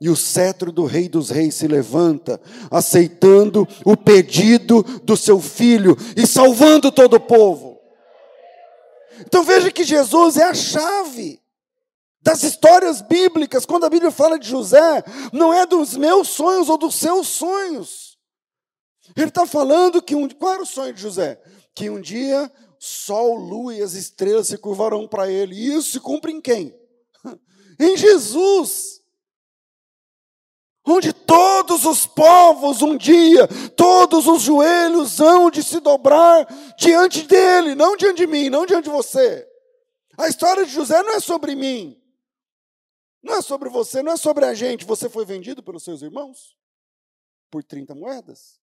e 0.04 0.10
o 0.10 0.14
cetro 0.14 0.70
do 0.70 0.84
Rei 0.84 1.08
dos 1.08 1.30
Reis 1.30 1.54
se 1.54 1.66
levanta, 1.66 2.38
aceitando 2.70 3.66
o 3.86 3.96
pedido 3.96 4.82
do 5.02 5.16
seu 5.16 5.40
filho 5.40 5.96
e 6.14 6.26
salvando 6.26 6.92
todo 6.92 7.14
o 7.14 7.20
povo. 7.20 7.80
Então 9.26 9.42
veja 9.42 9.70
que 9.70 9.82
Jesus 9.82 10.36
é 10.36 10.44
a 10.44 10.52
chave 10.52 11.40
das 12.20 12.42
histórias 12.42 13.00
bíblicas. 13.00 13.64
Quando 13.64 13.86
a 13.86 13.88
Bíblia 13.88 14.10
fala 14.10 14.38
de 14.38 14.46
José, 14.46 15.02
não 15.32 15.54
é 15.54 15.64
dos 15.64 15.96
meus 15.96 16.28
sonhos 16.28 16.68
ou 16.68 16.76
dos 16.76 16.96
seus 16.96 17.26
sonhos. 17.26 18.18
Ele 19.16 19.28
está 19.28 19.46
falando 19.46 20.02
que 20.02 20.14
um. 20.14 20.28
Qual 20.28 20.52
era 20.52 20.62
o 20.62 20.66
sonho 20.66 20.92
de 20.92 21.00
José? 21.00 21.40
Que 21.74 21.88
um 21.88 21.98
dia 21.98 22.52
sol, 22.78 23.36
lua 23.36 23.74
e 23.74 23.80
as 23.80 23.94
estrelas 23.94 24.48
se 24.48 24.58
curvarão 24.58 25.08
para 25.08 25.30
ele. 25.30 25.54
E 25.54 25.74
isso 25.74 25.92
se 25.92 26.00
cumpre 26.00 26.30
em 26.30 26.42
quem? 26.42 26.78
Em 27.80 27.96
Jesus 27.96 29.02
onde 30.84 31.12
todos 31.12 31.84
os 31.86 32.06
povos 32.06 32.82
um 32.82 32.96
dia, 32.96 33.48
todos 33.74 34.26
os 34.26 34.42
joelhos 34.42 35.18
hão 35.18 35.50
de 35.50 35.62
se 35.62 35.80
dobrar 35.80 36.46
diante 36.76 37.22
dele, 37.26 37.74
não 37.74 37.96
diante 37.96 38.18
de 38.18 38.26
mim, 38.26 38.50
não 38.50 38.66
diante 38.66 38.84
de 38.84 38.90
você. 38.90 39.48
A 40.18 40.28
história 40.28 40.64
de 40.64 40.70
José 40.70 41.02
não 41.02 41.14
é 41.14 41.20
sobre 41.20 41.54
mim, 41.54 42.00
não 43.22 43.36
é 43.36 43.42
sobre 43.42 43.70
você, 43.70 44.02
não 44.02 44.12
é 44.12 44.16
sobre 44.16 44.44
a 44.44 44.52
gente. 44.52 44.84
Você 44.84 45.08
foi 45.08 45.24
vendido 45.24 45.62
pelos 45.62 45.82
seus 45.82 46.02
irmãos 46.02 46.56
por 47.50 47.64
30 47.64 47.94
moedas? 47.94 48.60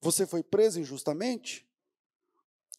Você 0.00 0.26
foi 0.26 0.42
preso 0.42 0.80
injustamente? 0.80 1.66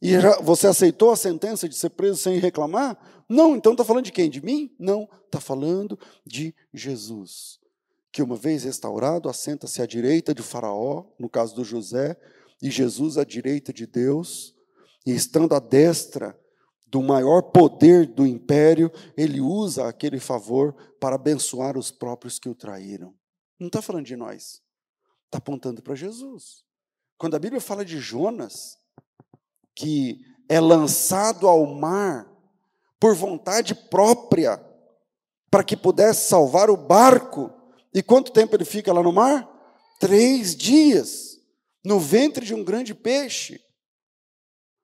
E 0.01 0.13
você 0.41 0.67
aceitou 0.67 1.11
a 1.11 1.17
sentença 1.17 1.67
de 1.67 1.75
ser 1.75 1.89
preso 1.91 2.17
sem 2.17 2.37
reclamar? 2.37 2.97
Não, 3.29 3.55
então 3.55 3.73
está 3.73 3.85
falando 3.85 4.05
de 4.05 4.11
quem? 4.11 4.29
De 4.29 4.43
mim? 4.43 4.75
Não, 4.77 5.07
está 5.25 5.39
falando 5.39 5.97
de 6.25 6.53
Jesus 6.73 7.62
que 8.13 8.21
uma 8.21 8.35
vez 8.35 8.63
restaurado, 8.63 9.27
assenta-se 9.27 9.81
à 9.81 9.87
direita 9.87 10.35
de 10.35 10.43
Faraó, 10.43 11.03
no 11.17 11.27
caso 11.27 11.55
do 11.55 11.63
José, 11.63 12.15
e 12.61 12.69
Jesus 12.69 13.17
à 13.17 13.23
direita 13.25 13.73
de 13.73 13.87
Deus, 13.87 14.53
E 15.05 15.11
estando 15.11 15.53
à 15.53 15.59
destra 15.59 16.39
do 16.87 17.01
maior 17.01 17.41
poder 17.41 18.05
do 18.05 18.25
império, 18.25 18.89
ele 19.17 19.41
usa 19.41 19.85
aquele 19.89 20.17
favor 20.17 20.73
para 20.97 21.15
abençoar 21.15 21.77
os 21.77 21.91
próprios 21.91 22.39
que 22.39 22.47
o 22.47 22.55
traíram. 22.55 23.13
Não 23.59 23.67
está 23.67 23.81
falando 23.81 24.05
de 24.05 24.15
nós, 24.15 24.61
está 25.25 25.39
apontando 25.39 25.81
para 25.81 25.93
Jesus. 25.93 26.63
Quando 27.17 27.35
a 27.35 27.39
Bíblia 27.39 27.59
fala 27.59 27.83
de 27.83 27.99
Jonas, 27.99 28.77
que 29.75 30.21
é 30.47 30.59
lançado 30.59 31.49
ao 31.49 31.65
mar 31.65 32.31
por 32.97 33.13
vontade 33.13 33.75
própria, 33.75 34.63
para 35.51 35.65
que 35.65 35.75
pudesse 35.75 36.29
salvar 36.29 36.69
o 36.69 36.77
barco, 36.77 37.51
e 37.93 38.01
quanto 38.01 38.31
tempo 38.31 38.55
ele 38.55 38.65
fica 38.65 38.91
lá 38.91 39.03
no 39.03 39.11
mar? 39.11 39.49
Três 39.99 40.55
dias, 40.55 41.37
no 41.83 41.99
ventre 41.99 42.45
de 42.45 42.53
um 42.53 42.63
grande 42.63 42.93
peixe 42.93 43.61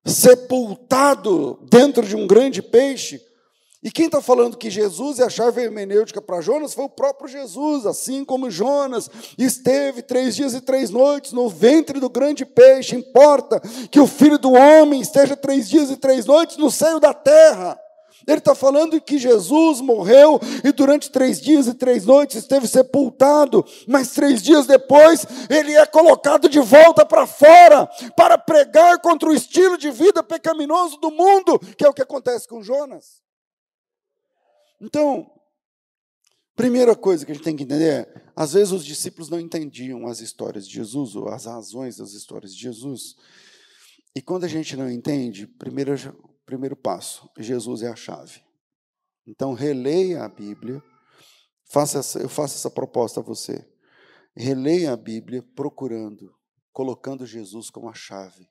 sepultado 0.06 1.60
dentro 1.70 2.06
de 2.06 2.16
um 2.16 2.26
grande 2.26 2.62
peixe. 2.62 3.22
E 3.82 3.90
quem 3.90 4.08
está 4.08 4.22
falando 4.22 4.58
que 4.58 4.70
Jesus 4.70 5.20
é 5.20 5.24
a 5.24 5.30
chave 5.30 5.62
hermenêutica 5.62 6.22
para 6.22 6.42
Jonas 6.42 6.74
foi 6.74 6.84
o 6.84 6.90
próprio 6.90 7.30
Jesus, 7.30 7.86
assim 7.86 8.26
como 8.26 8.52
Jonas 8.52 9.10
esteve 9.38 10.02
três 10.02 10.36
dias 10.36 10.54
e 10.54 10.60
três 10.60 10.90
noites 10.90 11.32
no 11.32 11.48
ventre 11.48 11.98
do 11.98 12.10
grande 12.10 12.46
peixe. 12.46 12.96
Importa 12.96 13.62
que 13.90 14.00
o 14.00 14.08
filho 14.08 14.38
do 14.38 14.52
homem 14.52 15.00
esteja 15.00 15.36
três 15.36 15.70
dias 15.70 15.90
e 15.90 15.96
três 15.96 16.26
noites 16.26 16.58
no 16.58 16.70
seio 16.70 17.00
da 17.00 17.14
terra. 17.14 17.80
Ele 18.28 18.38
está 18.38 18.54
falando 18.54 19.00
que 19.02 19.18
Jesus 19.18 19.82
morreu 19.82 20.40
e 20.64 20.72
durante 20.72 21.10
três 21.12 21.42
dias 21.42 21.68
e 21.68 21.74
três 21.74 22.06
noites 22.06 22.38
esteve 22.38 22.68
sepultado, 22.68 23.66
mas 23.88 24.12
três 24.12 24.42
dias 24.42 24.66
depois 24.66 25.26
ele 25.50 25.74
é 25.74 25.86
colocado 25.86 26.48
de 26.48 26.60
volta 26.60 27.06
para 27.06 27.26
fora 27.26 27.88
para 28.16 28.38
pregar 28.38 29.00
contra 29.00 29.30
o 29.30 29.34
estilo 29.34 29.78
de 29.78 29.90
vida 29.92 30.22
pecaminoso 30.24 30.98
do 30.98 31.12
mundo, 31.12 31.60
que 31.78 31.86
é 31.86 31.90
o 31.90 31.94
que 31.94 32.02
acontece 32.02 32.48
com 32.48 32.62
Jonas. 32.62 33.22
Então, 34.82 35.30
primeira 36.56 36.96
coisa 36.96 37.26
que 37.26 37.32
a 37.32 37.36
gente 37.36 37.44
tem 37.44 37.56
que 37.56 37.64
entender 37.64 37.90
é: 37.90 38.24
às 38.36 38.54
vezes 38.54 38.72
os 38.72 38.86
discípulos 38.86 39.30
não 39.30 39.40
entendiam 39.40 40.08
as 40.08 40.20
histórias 40.22 40.68
de 40.68 40.76
Jesus, 40.76 41.16
ou 41.16 41.30
as 41.30 41.46
razões 41.46 41.98
das 41.98 42.14
histórias 42.14 42.54
de 42.54 42.62
Jesus. 42.62 43.16
E 44.16 44.22
quando 44.22 44.44
a 44.44 44.48
gente 44.48 44.76
não 44.76 44.90
entende, 44.90 45.48
primeiro 45.48 45.94
Primeiro 46.50 46.76
passo: 46.76 47.30
Jesus 47.38 47.84
é 47.84 47.90
a 47.90 47.96
chave. 47.96 48.44
Então, 49.28 49.54
releia 49.54 50.24
a 50.24 50.28
Bíblia. 50.28 50.84
Faça 51.66 52.00
essa, 52.00 52.18
eu 52.20 52.28
faço 52.28 52.56
essa 52.56 52.72
proposta 52.72 53.20
a 53.20 53.24
você. 53.24 53.72
Releia 54.36 54.92
a 54.92 54.98
Bíblia 54.98 55.44
procurando, 55.56 56.36
colocando 56.74 57.24
Jesus 57.24 57.70
como 57.70 57.88
a 57.88 57.94
chave 57.94 58.50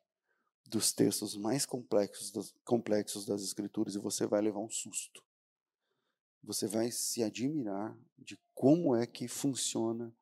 dos 0.64 0.92
textos 0.92 1.36
mais 1.36 1.66
complexos 1.66 2.30
das, 2.30 2.54
complexos 2.64 3.26
das 3.26 3.42
Escrituras 3.42 3.96
e 3.96 3.98
você 3.98 4.28
vai 4.28 4.42
levar 4.42 4.60
um 4.60 4.70
susto. 4.70 5.20
Você 6.44 6.68
vai 6.68 6.92
se 6.92 7.24
admirar 7.24 7.98
de 8.16 8.38
como 8.54 8.94
é 8.94 9.08
que 9.08 9.26
funciona 9.26 10.14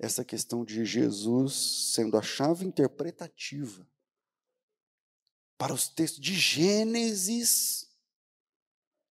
essa 0.00 0.24
questão 0.24 0.64
de 0.64 0.84
Jesus 0.84 1.92
sendo 1.94 2.16
a 2.16 2.22
chave 2.22 2.66
interpretativa 2.66 3.86
para 5.60 5.74
os 5.74 5.88
textos 5.88 6.22
de 6.22 6.32
Gênesis, 6.32 7.86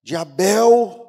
de 0.02 0.16
Abel, 0.16 1.06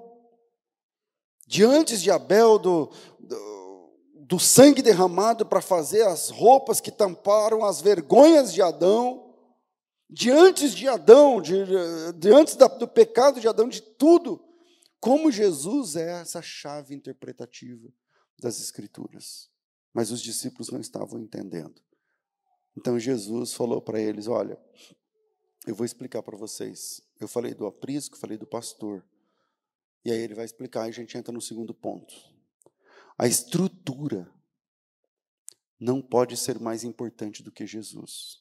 de 1.46 1.64
antes 1.64 2.02
de 2.02 2.10
Abel, 2.10 2.58
do, 2.58 2.92
do, 3.18 3.90
do 4.16 4.38
sangue 4.38 4.82
derramado 4.82 5.46
para 5.46 5.62
fazer 5.62 6.02
as 6.02 6.28
roupas 6.28 6.78
que 6.78 6.90
tamparam 6.90 7.64
as 7.64 7.80
vergonhas 7.80 8.52
de 8.52 8.60
Adão, 8.60 9.34
de 10.10 10.30
antes 10.30 10.74
de 10.74 10.86
Adão, 10.86 11.40
de, 11.40 11.54
de 12.18 12.28
antes 12.28 12.54
da, 12.54 12.68
do 12.68 12.86
pecado 12.86 13.40
de 13.40 13.48
Adão, 13.48 13.66
de 13.66 13.80
tudo, 13.80 14.44
como 15.00 15.32
Jesus 15.32 15.96
é 15.96 16.20
essa 16.20 16.42
chave 16.42 16.94
interpretativa 16.94 17.88
das 18.38 18.60
Escrituras. 18.60 19.48
Mas 19.94 20.10
os 20.10 20.20
discípulos 20.20 20.68
não 20.68 20.80
estavam 20.80 21.18
entendendo. 21.18 21.80
Então 22.76 22.98
Jesus 22.98 23.54
falou 23.54 23.80
para 23.80 23.98
eles: 23.98 24.28
Olha, 24.28 24.58
eu 25.66 25.74
vou 25.74 25.84
explicar 25.84 26.22
para 26.22 26.36
vocês. 26.36 27.02
Eu 27.20 27.28
falei 27.28 27.54
do 27.54 27.66
aprisco, 27.66 28.16
falei 28.16 28.38
do 28.38 28.46
pastor. 28.46 29.04
E 30.04 30.10
aí 30.10 30.18
ele 30.18 30.34
vai 30.34 30.44
explicar 30.44 30.86
e 30.86 30.90
a 30.90 30.92
gente 30.92 31.16
entra 31.16 31.32
no 31.32 31.40
segundo 31.40 31.74
ponto. 31.74 32.14
A 33.18 33.26
estrutura 33.26 34.32
não 35.78 36.00
pode 36.00 36.36
ser 36.36 36.58
mais 36.58 36.84
importante 36.84 37.42
do 37.42 37.52
que 37.52 37.66
Jesus. 37.66 38.40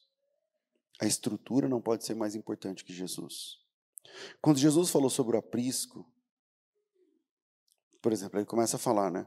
A 1.00 1.06
estrutura 1.06 1.68
não 1.68 1.80
pode 1.80 2.04
ser 2.04 2.14
mais 2.14 2.34
importante 2.34 2.84
que 2.84 2.92
Jesus. 2.92 3.58
Quando 4.40 4.58
Jesus 4.58 4.90
falou 4.90 5.10
sobre 5.10 5.36
o 5.36 5.38
aprisco, 5.38 6.10
por 8.00 8.12
exemplo, 8.12 8.38
ele 8.38 8.46
começa 8.46 8.76
a 8.76 8.78
falar, 8.78 9.10
né? 9.10 9.26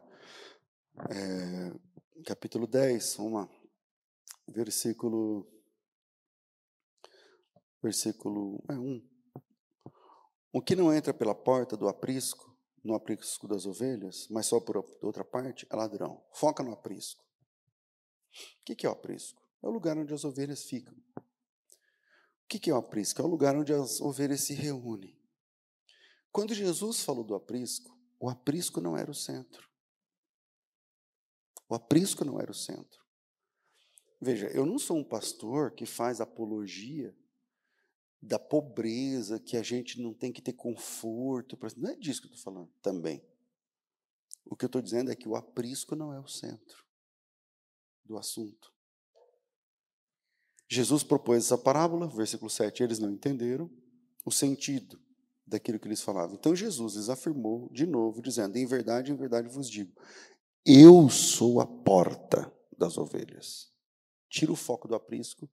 É, 1.10 2.24
capítulo 2.24 2.66
10, 2.68 3.16
vamos 3.16 3.34
lá, 3.34 3.50
versículo 4.48 5.48
versículo 7.84 8.64
é, 8.70 8.74
1. 8.74 9.06
O 10.54 10.62
que 10.62 10.76
não 10.76 10.94
entra 10.94 11.14
pela 11.14 11.36
porta 11.36 11.76
do 11.76 11.88
aprisco, 11.90 12.58
no 12.84 12.96
aprisco 12.96 13.48
das 13.48 13.66
ovelhas, 13.66 14.28
mas 14.30 14.46
só 14.46 14.60
por 14.60 14.78
outra 15.02 15.26
parte, 15.26 15.68
é 15.70 15.76
ladrão. 15.76 16.24
Foca 16.34 16.64
no 16.64 16.72
aprisco. 16.72 17.24
O 18.62 18.64
que 18.76 18.86
é 18.86 18.90
o 18.90 18.94
aprisco? 18.94 19.42
É 19.62 19.68
o 19.68 19.72
lugar 19.72 19.98
onde 19.98 20.14
as 20.14 20.24
ovelhas 20.24 20.64
ficam. 20.64 20.96
O 21.16 22.48
que 22.48 22.70
é 22.70 22.74
o 22.74 22.78
aprisco? 22.78 23.22
É 23.22 23.26
o 23.26 23.28
lugar 23.28 23.56
onde 23.56 23.74
as 23.74 24.00
ovelhas 24.00 24.42
se 24.42 24.54
reúnem. 24.54 25.20
Quando 26.32 26.54
Jesus 26.54 27.04
falou 27.04 27.24
do 27.24 27.36
aprisco, 27.36 27.98
o 28.20 28.30
aprisco 28.30 28.80
não 28.80 28.98
era 28.98 29.10
o 29.10 29.16
centro. 29.16 29.70
O 31.68 31.76
aprisco 31.76 32.24
não 32.24 32.40
era 32.40 32.52
o 32.52 32.56
centro. 32.56 33.04
Veja, 34.22 34.48
eu 34.48 34.66
não 34.66 34.78
sou 34.78 34.98
um 34.98 35.04
pastor 35.04 35.72
que 35.72 35.86
faz 35.86 36.22
apologia 36.22 37.16
da 38.24 38.40
pobreza, 38.40 39.40
que 39.40 39.58
a 39.58 39.62
gente 39.62 40.02
não 40.02 40.14
tem 40.14 40.32
que 40.32 40.42
ter 40.42 40.54
conforto. 40.54 41.58
Não 41.78 41.90
é 41.90 41.96
disso 41.96 42.22
que 42.22 42.28
eu 42.28 42.34
estou 42.34 42.54
falando 42.54 42.72
também. 42.82 43.22
O 44.46 44.56
que 44.56 44.66
eu 44.66 44.68
estou 44.68 44.82
dizendo 44.82 45.12
é 45.12 45.16
que 45.16 45.28
o 45.28 45.36
aprisco 45.36 45.96
não 45.96 46.14
é 46.14 46.20
o 46.20 46.28
centro 46.28 46.86
do 48.06 48.18
assunto. 48.18 48.74
Jesus 50.70 51.04
propôs 51.04 51.46
essa 51.46 51.58
parábola, 51.58 52.08
versículo 52.08 52.50
7, 52.50 52.82
eles 52.82 53.00
não 53.00 53.12
entenderam 53.12 53.70
o 54.26 54.32
sentido 54.32 55.00
daquilo 55.46 55.78
que 55.78 55.88
eles 55.88 56.02
falavam. 56.02 56.36
Então 56.36 56.56
Jesus 56.56 56.96
lhes 56.96 57.10
afirmou 57.10 57.70
de 57.72 57.86
novo, 57.86 58.22
dizendo: 58.22 58.58
Em 58.58 58.66
verdade, 58.66 59.12
em 59.12 59.16
verdade 59.16 59.50
vos 59.50 59.70
digo, 59.70 59.94
eu 60.66 61.10
sou 61.10 61.60
a 61.60 61.68
porta 61.68 62.52
das 62.78 62.98
ovelhas. 62.98 63.72
Tira 64.30 64.52
o 64.52 64.56
foco 64.56 64.88
do 64.88 64.96
aprisco 64.96 65.50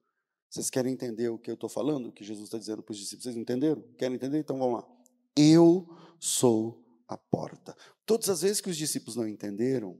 vocês 0.50 0.68
querem 0.68 0.92
entender 0.92 1.28
o 1.28 1.38
que 1.38 1.48
eu 1.48 1.54
estou 1.54 1.68
falando, 1.68 2.08
o 2.08 2.12
que 2.12 2.24
Jesus 2.24 2.46
está 2.46 2.58
dizendo 2.58 2.82
para 2.82 2.92
os 2.92 2.98
discípulos? 2.98 3.24
Vocês 3.24 3.36
entenderam? 3.36 3.80
Querem 3.96 4.16
entender? 4.16 4.38
Então 4.38 4.58
vamos 4.58 4.80
lá. 4.80 4.88
Eu 5.36 5.88
sou 6.18 6.84
a 7.06 7.16
porta. 7.16 7.76
Todas 8.04 8.28
as 8.28 8.42
vezes 8.42 8.60
que 8.60 8.68
os 8.68 8.76
discípulos 8.76 9.14
não 9.14 9.28
entenderam, 9.28 9.96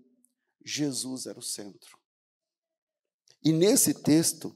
Jesus 0.65 1.27
era 1.27 1.39
o 1.39 1.43
centro. 1.43 1.97
E 3.45 3.53
nesse 3.53 3.95
texto, 3.95 4.55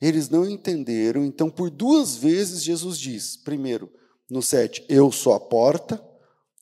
eles 0.00 0.28
não 0.28 0.48
entenderam, 0.48 1.24
então 1.24 1.48
por 1.48 1.70
duas 1.70 2.16
vezes 2.16 2.62
Jesus 2.62 2.98
diz: 2.98 3.36
primeiro, 3.36 3.90
no 4.28 4.42
7, 4.42 4.84
eu 4.88 5.12
sou 5.12 5.32
a 5.32 5.40
porta, 5.40 6.04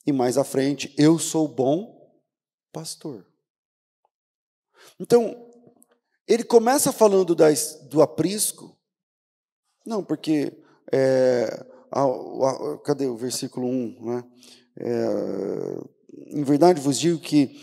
e 0.05 0.11
mais 0.11 0.37
à 0.37 0.43
frente, 0.43 0.93
eu 0.97 1.17
sou 1.17 1.45
o 1.45 1.53
bom 1.53 2.13
pastor. 2.71 3.25
Então, 4.99 5.51
ele 6.27 6.43
começa 6.43 6.91
falando 6.91 7.35
das, 7.35 7.87
do 7.89 8.01
aprisco, 8.01 8.74
não, 9.85 10.03
porque. 10.03 10.53
É, 10.91 11.65
a, 11.91 12.03
a, 12.03 12.77
cadê 12.83 13.07
o 13.07 13.15
versículo 13.15 13.67
1? 13.67 13.97
Né? 14.01 14.23
É, 14.77 15.77
em 16.27 16.43
verdade 16.43 16.81
vos 16.81 16.99
digo 16.99 17.19
que 17.19 17.59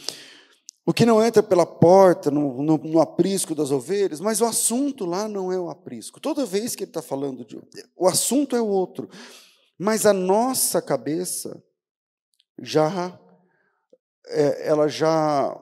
o 0.84 0.92
que 0.92 1.06
não 1.06 1.24
entra 1.24 1.42
pela 1.42 1.64
porta, 1.64 2.30
no, 2.30 2.60
no, 2.62 2.76
no, 2.76 3.00
aprisco 3.00 3.54
das 3.54 3.70
ovelhas, 3.70 4.20
mas 4.20 4.40
o 4.40 4.44
assunto 4.44 5.04
lá 5.04 5.28
não 5.28 5.52
é 5.52 5.58
o 5.58 5.70
aprisco. 5.70 6.20
Toda 6.20 6.44
vez 6.44 6.74
que 6.74 6.82
ele 6.82 6.90
está 6.90 7.00
falando 7.00 7.44
de. 7.44 7.60
O 7.96 8.08
assunto 8.08 8.56
é 8.56 8.60
o 8.60 8.66
outro. 8.66 9.08
Mas 9.78 10.06
a 10.06 10.12
nossa 10.12 10.82
cabeça 10.82 11.62
já. 12.60 13.18
É, 14.26 14.68
ela 14.68 14.88
já, 14.88 15.56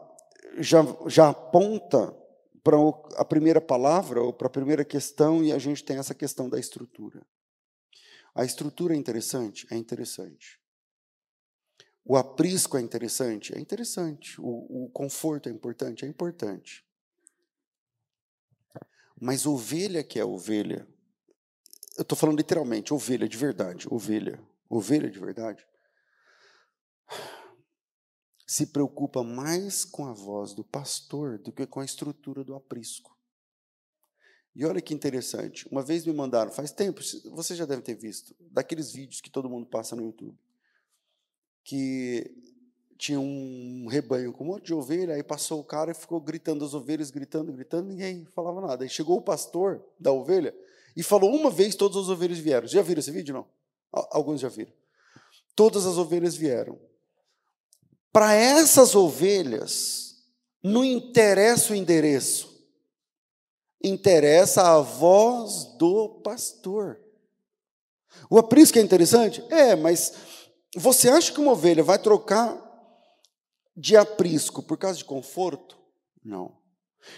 já, 0.59 0.87
já 1.07 1.29
aponta 1.31 2.15
para 2.63 2.77
a 3.17 3.25
primeira 3.25 3.61
palavra 3.61 4.23
ou 4.23 4.33
para 4.33 4.47
a 4.47 4.51
primeira 4.51 4.85
questão 4.85 5.43
e 5.43 5.53
a 5.53 5.59
gente 5.59 5.85
tem 5.85 5.99
essa 5.99 6.15
questão 6.15 6.49
da 6.49 6.59
estrutura. 6.59 7.27
A 8.35 8.45
estrutura 8.45 8.95
é 8.95 8.97
interessante? 8.97 9.67
É 9.71 9.77
interessante. 9.77 10.61
O 12.05 12.17
aprisco 12.17 12.77
é 12.77 12.81
interessante? 12.81 13.55
É 13.55 13.61
interessante. 13.61 14.41
O, 14.41 14.85
o 14.85 14.91
conforto 14.91 15.49
é 15.49 15.53
importante? 15.53 16.05
É 16.05 16.09
importante. 16.09 16.85
Mas 19.21 19.47
ovelha 19.47 20.03
que 20.03 20.19
é 20.19 20.25
ovelha, 20.25 20.89
eu 21.97 22.03
estou 22.03 22.17
falando 22.17 22.39
literalmente, 22.39 22.95
ovelha 22.95 23.29
de 23.29 23.37
verdade, 23.37 23.87
ovelha, 23.91 24.41
ovelha 24.69 25.11
de 25.11 25.19
verdade, 25.19 25.67
se 28.51 28.67
preocupa 28.67 29.23
mais 29.23 29.85
com 29.85 30.07
a 30.07 30.13
voz 30.13 30.53
do 30.53 30.65
pastor 30.65 31.39
do 31.39 31.53
que 31.53 31.65
com 31.69 31.79
a 31.79 31.85
estrutura 31.85 32.43
do 32.43 32.53
aprisco. 32.53 33.17
E 34.57 34.65
olha 34.65 34.81
que 34.81 34.93
interessante, 34.93 35.69
uma 35.69 35.85
vez 35.85 36.05
me 36.05 36.13
mandaram, 36.13 36.51
faz 36.51 36.73
tempo, 36.73 37.01
você 37.31 37.55
já 37.55 37.65
deve 37.65 37.83
ter 37.83 37.95
visto, 37.95 38.35
daqueles 38.41 38.91
vídeos 38.91 39.21
que 39.21 39.31
todo 39.31 39.49
mundo 39.49 39.67
passa 39.67 39.95
no 39.95 40.03
YouTube, 40.03 40.37
que 41.63 42.29
tinha 42.99 43.21
um 43.21 43.87
rebanho 43.89 44.33
com 44.33 44.43
um 44.43 44.49
monte 44.49 44.65
de 44.65 44.75
ovelha, 44.75 45.15
aí 45.15 45.23
passou 45.23 45.61
o 45.61 45.65
cara 45.65 45.93
e 45.93 45.95
ficou 45.95 46.21
gritando 46.21 46.65
as 46.65 46.75
ovelhas, 46.75 47.13
gritando, 47.13 47.53
gritando, 47.53 47.87
ninguém 47.87 48.25
falava 48.35 48.61
nada. 48.61 48.83
Aí 48.83 48.91
chegou 48.91 49.17
o 49.17 49.23
pastor 49.23 49.81
da 49.97 50.11
ovelha 50.11 50.53
e 50.97 51.05
falou 51.05 51.33
uma 51.33 51.53
vez, 51.53 51.77
todas 51.77 51.97
as 51.99 52.09
ovelhas 52.09 52.39
vieram. 52.39 52.67
Já 52.67 52.83
viram 52.83 52.99
esse 52.99 53.13
vídeo? 53.13 53.33
Não? 53.33 53.47
Alguns 53.93 54.41
já 54.41 54.49
viram. 54.49 54.73
Todas 55.55 55.87
as 55.87 55.97
ovelhas 55.97 56.35
vieram. 56.35 56.90
Para 58.13 58.35
essas 58.35 58.95
ovelhas, 58.95 60.17
não 60.63 60.85
interessa 60.85 61.73
o 61.73 61.77
endereço, 61.77 62.51
interessa 63.83 64.63
a 64.63 64.81
voz 64.81 65.77
do 65.79 66.21
pastor. 66.23 67.01
O 68.29 68.39
aprisco 68.39 68.79
é 68.79 68.83
interessante? 68.83 69.43
É, 69.49 69.77
mas 69.77 70.13
você 70.77 71.09
acha 71.09 71.33
que 71.33 71.41
uma 71.41 71.53
ovelha 71.53 71.83
vai 71.83 71.99
trocar 71.99 72.69
de 73.77 73.97
aprisco 73.97 74.63
por 74.63 74.77
causa 74.77 74.99
de 74.99 75.05
conforto? 75.05 75.79
Não. 76.23 76.59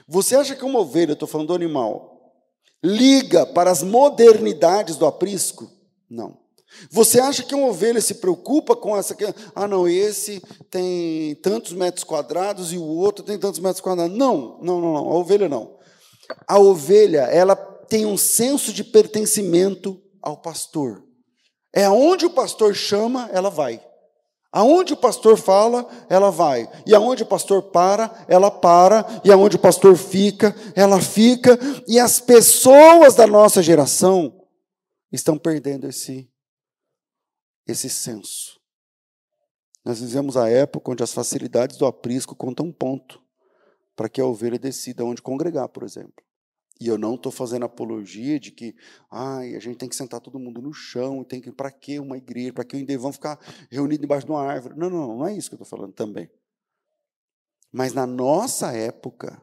Você 0.07 0.37
acha 0.37 0.55
que 0.55 0.65
uma 0.65 0.81
ovelha, 0.81 1.13
estou 1.13 1.27
falando 1.27 1.49
do 1.49 1.55
animal, 1.55 2.37
liga 2.83 3.45
para 3.47 3.71
as 3.71 3.83
modernidades 3.83 4.97
do 4.97 5.07
aprisco? 5.07 5.71
Não. 6.09 6.42
Você 6.91 7.21
acha 7.21 7.43
que 7.43 7.55
uma 7.55 7.69
ovelha 7.69 8.01
se 8.01 8.15
preocupa 8.15 8.75
com 8.75 8.97
essa? 8.97 9.17
Ah, 9.55 9.69
não, 9.69 9.89
esse 9.89 10.43
tem 10.71 11.35
tantos 11.37 11.73
metros 11.73 12.05
quadrados 12.05 12.73
e 12.73 12.79
o 12.79 12.85
outro 12.85 13.25
tem 13.25 13.39
tantos 13.39 13.61
metros 13.61 13.81
quadrados. 13.81 14.17
Não, 14.17 14.59
não, 14.63 14.81
não, 14.81 14.93
não. 14.95 15.09
A 15.11 15.15
ovelha 15.15 15.49
não. 15.49 15.77
A 16.47 16.59
ovelha, 16.59 17.23
ela 17.23 17.55
tem 17.57 18.07
um 18.07 18.17
senso 18.17 18.73
de 18.73 18.83
pertencimento 18.83 20.01
ao 20.21 20.37
pastor. 20.37 21.03
É 21.75 21.85
aonde 21.85 22.27
o 22.27 22.31
pastor 22.31 22.75
chama, 22.75 23.29
ela 23.33 23.51
vai. 23.51 23.83
Aonde 24.53 24.93
o 24.93 24.97
pastor 24.97 25.39
fala, 25.39 25.89
ela 26.11 26.31
vai. 26.31 26.69
E 26.87 26.95
aonde 26.95 27.23
o 27.23 27.27
pastor 27.27 27.63
para, 27.63 28.25
ela 28.29 28.51
para. 28.51 29.07
E 29.25 29.33
aonde 29.33 29.57
o 29.57 29.59
pastor 29.59 29.97
fica, 29.97 30.55
ela 30.75 31.01
fica. 31.01 31.59
E 31.89 31.99
as 31.99 32.21
pessoas 32.21 33.15
da 33.15 33.27
nossa 33.27 33.63
geração 33.63 34.43
estão 35.11 35.39
perdendo 35.39 35.89
esse 35.89 36.32
esse 37.67 37.89
senso. 37.89 38.61
Nós 39.85 40.01
vivemos 40.01 40.37
a 40.37 40.49
época 40.49 40.93
onde 40.93 41.03
as 41.03 41.13
facilidades 41.13 41.77
do 41.77 41.87
aprisco 41.87 42.37
contam 42.37 42.73
ponto 42.73 43.21
para 43.97 44.09
que 44.09 44.21
a 44.21 44.27
ovelha 44.27 44.59
decida 44.59 45.05
onde 45.05 45.21
congregar, 45.21 45.69
por 45.69 45.83
exemplo. 45.83 46.25
E 46.81 46.89
eu 46.89 46.99
não 46.99 47.15
estou 47.15 47.31
fazendo 47.31 47.65
apologia 47.65 48.41
de 48.41 48.51
que 48.51 48.75
ai, 49.11 49.55
a 49.55 49.61
gente 49.61 49.77
tem 49.77 49.89
que 49.89 49.95
sentar 49.95 50.21
todo 50.21 50.39
mundo 50.39 50.61
no 50.61 50.73
chão, 50.73 51.23
tem 51.23 51.41
que 51.41 51.53
para 51.53 51.71
que 51.71 51.99
uma 51.99 52.17
igreja, 52.17 52.53
para 52.53 52.65
que 52.65 52.77
o 52.77 53.01
vão 53.01 53.13
ficar 53.13 53.39
reunidos 53.71 54.01
debaixo 54.01 54.27
de 54.27 54.33
uma 54.33 54.43
árvore. 54.43 54.77
Não, 54.77 54.91
não, 54.91 55.19
não 55.19 55.27
é 55.27 55.37
isso 55.37 55.49
que 55.49 55.55
eu 55.55 55.63
estou 55.63 55.79
falando 55.79 55.93
também. 55.93 56.29
Mas 57.71 57.93
na 57.93 58.07
nossa 58.07 58.73
época, 58.73 59.41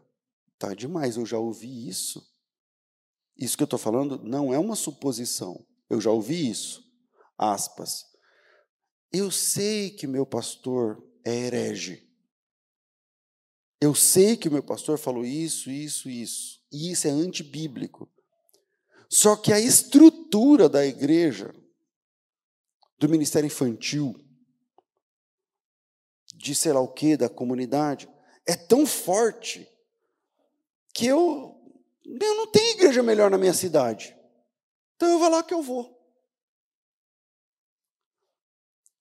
tá 0.58 0.73
demais, 0.73 1.15
eu 1.15 1.25
já 1.25 1.38
ouvi 1.38 1.88
isso. 1.88 2.21
Isso 3.38 3.55
que 3.55 3.63
eu 3.63 3.65
estou 3.65 3.79
falando 3.79 4.21
não 4.21 4.53
é 4.53 4.60
uma 4.60 4.75
suposição. 4.75 5.65
Eu 5.89 6.01
já 6.01 6.12
ouvi 6.12 6.49
isso. 6.49 6.84
Aspas. 7.38 8.09
Eu 9.12 9.32
sei 9.32 9.89
que 9.89 10.06
meu 10.06 10.26
pastor 10.26 11.04
é 11.26 11.34
herege. 11.34 12.08
Eu 13.82 13.95
sei 13.95 14.36
que 14.36 14.48
o 14.48 14.52
meu 14.52 14.62
pastor 14.62 14.98
falou 14.98 15.24
isso, 15.24 15.72
isso, 15.72 16.10
isso. 16.10 16.62
E 16.72 16.91
isso 16.91 17.08
é 17.08 17.12
antibíblico. 17.12 18.10
Só 19.10 19.36
que 19.36 19.52
a 19.52 19.60
estrutura 19.60 20.69
da 20.69 20.86
igreja, 20.86 21.54
do 23.00 23.10
ministério 23.10 23.48
infantil, 23.48 24.13
de 26.36 26.54
sei 26.54 26.74
lá 26.74 26.80
o 26.80 26.88
que, 26.88 27.17
da 27.17 27.28
comunidade, 27.28 28.08
é 28.45 28.56
tão 28.56 28.86
forte 28.86 29.67
que 30.93 31.08
eu, 31.08 31.60
eu 32.06 32.36
não 32.36 32.48
tenho 32.48 32.76
igreja 32.76 33.02
melhor 33.02 33.32
na 33.32 33.38
minha 33.38 33.54
cidade. 33.54 34.15
Então 34.95 35.10
eu 35.10 35.19
vou 35.19 35.30
lá 35.30 35.41
que 35.41 35.54
eu 35.54 35.62
vou. 35.62 35.98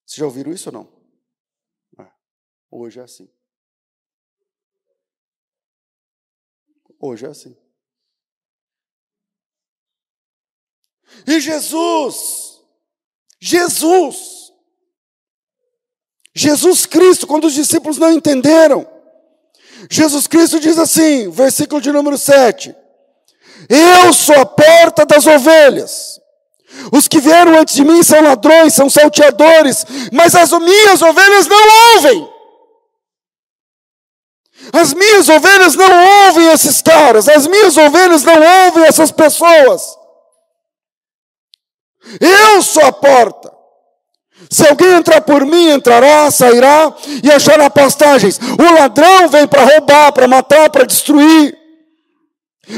Vocês 0.09 0.17
já 0.17 0.25
ouviram 0.25 0.51
isso 0.51 0.69
ou 0.69 0.73
não? 0.73 2.03
É. 2.03 2.11
Hoje 2.71 2.99
é 2.99 3.03
assim. 3.03 3.29
Hoje 6.99 7.27
é 7.27 7.29
assim. 7.29 7.55
E 11.27 11.39
Jesus, 11.39 12.59
Jesus, 13.39 14.51
Jesus 16.33 16.87
Cristo, 16.87 17.27
quando 17.27 17.45
os 17.45 17.53
discípulos 17.53 17.99
não 17.99 18.11
entenderam, 18.11 18.87
Jesus 19.91 20.25
Cristo 20.25 20.59
diz 20.59 20.79
assim, 20.79 21.29
versículo 21.29 21.79
de 21.79 21.91
número 21.91 22.17
7: 22.17 22.75
Eu 23.69 24.11
sou 24.11 24.39
a 24.39 24.45
porta 24.47 25.05
das 25.05 25.27
ovelhas. 25.27 26.18
Os 26.91 27.07
que 27.07 27.19
vieram 27.19 27.57
antes 27.59 27.75
de 27.75 27.83
mim 27.83 28.01
são 28.03 28.21
ladrões, 28.21 28.73
são 28.73 28.89
salteadores, 28.89 29.85
mas 30.11 30.35
as 30.35 30.51
minhas 30.51 31.01
ovelhas 31.01 31.47
não 31.47 31.95
ouvem. 31.95 32.29
As 34.73 34.93
minhas 34.93 35.27
ovelhas 35.29 35.75
não 35.75 36.25
ouvem 36.25 36.51
esses 36.51 36.81
caras, 36.81 37.27
as 37.27 37.47
minhas 37.47 37.75
ovelhas 37.77 38.23
não 38.23 38.35
ouvem 38.65 38.85
essas 38.85 39.11
pessoas. 39.11 39.97
Eu 42.19 42.61
sou 42.61 42.85
a 42.85 42.91
porta. 42.91 43.59
Se 44.49 44.67
alguém 44.67 44.93
entrar 44.93 45.21
por 45.21 45.45
mim, 45.45 45.69
entrará, 45.69 46.31
sairá 46.31 46.93
e 47.23 47.31
achará 47.31 47.69
pastagens. 47.69 48.39
O 48.39 48.73
ladrão 48.73 49.27
vem 49.29 49.47
para 49.47 49.63
roubar, 49.63 50.11
para 50.11 50.27
matar, 50.27 50.69
para 50.69 50.85
destruir. 50.85 51.58